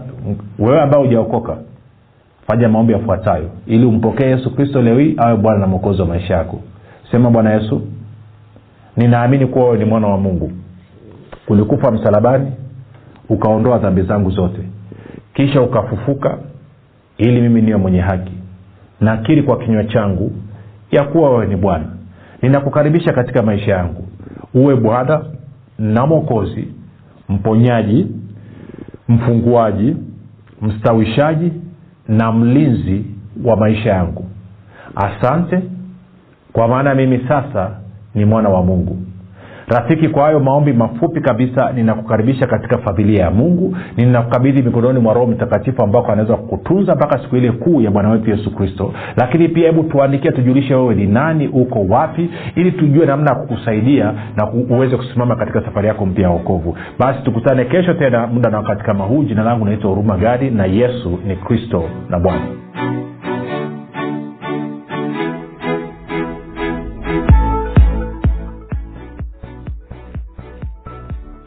wewe 0.59 0.81
ambaye 0.83 1.05
hujaokoka 1.05 1.57
fanya 2.47 2.69
maombi 2.69 2.93
yafuatayo. 2.93 3.51
Ili 3.67 3.87
umpokee 3.87 4.27
yesu 4.27 4.55
kristo 4.55 4.83
leo 4.83 4.99
hii 4.99 5.15
awe 5.19 5.37
bwana 5.37 5.59
na 5.61 5.67
mwokozi 5.67 6.01
wa 6.01 6.07
maisha 6.09 6.35
yako. 6.35 6.61
Sema 7.11 7.31
bwana 7.31 7.53
yesu 7.55 7.83
ninaamini 8.97 9.47
kuwa 9.47 9.65
wewe 9.65 9.79
ni 9.79 9.85
mwana 9.85 10.07
wa 10.09 10.19
mungu. 10.19 10.53
Ulikufa 11.49 11.91
msalabani 11.91 12.53
ukaondoa 13.29 13.79
dhambi 13.79 14.03
zangu 14.03 14.31
zote. 14.31 14.61
Kisha 15.35 15.63
ukafufuka 15.63 16.39
ili 17.19 17.41
mimi 17.41 17.63
niwe 17.63 17.77
mwenye 17.79 18.01
haki 18.01 18.33
nakiri 19.03 19.43
kwa 19.43 19.59
kinywa 19.59 19.85
changu 19.85 20.33
ya 20.91 21.05
kuwa 21.05 21.31
wewe 21.31 21.47
ni 21.47 21.57
bwana. 21.57 21.85
Ninakukaribisha 22.43 23.13
katika 23.13 23.43
maisha 23.43 23.71
yangu. 23.73 24.09
Uwe 24.55 24.77
bwana 24.77 25.25
na 25.79 26.07
mwokozi 26.07 26.69
mponyaji 27.29 28.07
mfunguaji 29.09 29.97
mstawishaji 30.63 31.53
na 32.09 32.33
mlinzi 32.33 33.05
wa 33.45 33.57
maisha 33.57 33.91
yangu. 33.91 34.25
Asante 34.97 35.63
kwa 36.53 36.69
maana 36.69 36.95
mimi 36.95 37.19
sasa 37.29 37.71
ni 38.15 38.25
mwana 38.25 38.49
wa 38.49 38.63
mungu 38.63 39.02
rafiki 39.69 40.09
kwa 40.09 40.25
hayo 40.25 40.41
maombi 40.41 40.73
mafupi 40.73 41.21
kabisa 41.21 41.73
ninakukaribisha 41.73 42.47
katika 42.47 42.79
familia 42.79 43.23
ya 43.25 43.31
mungu 43.31 43.77
ninakukabidhi 43.97 44.63
mikononi 44.63 45.01
mwa 45.01 45.15
roho 45.15 45.27
mtakatifu 45.27 45.83
ambako 45.83 46.13
anaweza 46.13 46.37
kukutunza 46.37 46.95
mpaka 46.95 47.19
siku 47.19 47.37
ile 47.37 47.53
kuu 47.53 47.81
ya 47.81 47.91
bwana 47.91 48.11
wetu 48.11 48.31
yesu 48.31 48.55
kristo. 48.55 48.93
Lakini 49.17 49.49
pia 49.49 49.67
hebu 49.67 49.83
tuandikie 49.83 50.31
tujulishe 50.33 50.75
wewe 50.75 50.95
ni 50.95 51.07
nani 51.07 51.49
uko 51.49 51.85
wapi 51.89 52.31
ili 52.57 52.73
tujue 52.73 53.07
namna 53.07 53.31
ya 53.31 53.37
kukusaidia 53.37 54.13
na 54.37 54.51
uweze 54.53 54.97
kusimama 54.97 55.37
katika 55.37 55.63
safari 55.65 55.89
yako 55.89 56.07
mpya 56.07 56.25
ya 56.25 56.31
okovu 56.35 56.77
basi 56.99 57.23
tukutane 57.23 57.65
kesho 57.65 57.95
tena 57.95 58.27
muda 58.27 58.51
na 58.51 58.57
wakati 58.57 58.85
kama 58.85 59.05
huu. 59.05 59.23
Jina 59.25 59.43
langu 59.43 59.65
naitwa 59.65 59.91
huruma 59.91 60.17
gadi 60.17 60.51
na 60.51 60.65
yesu 60.67 61.19
ni 61.27 61.37
kristo 61.37 61.85
na 62.11 62.19
bwana 62.19 62.43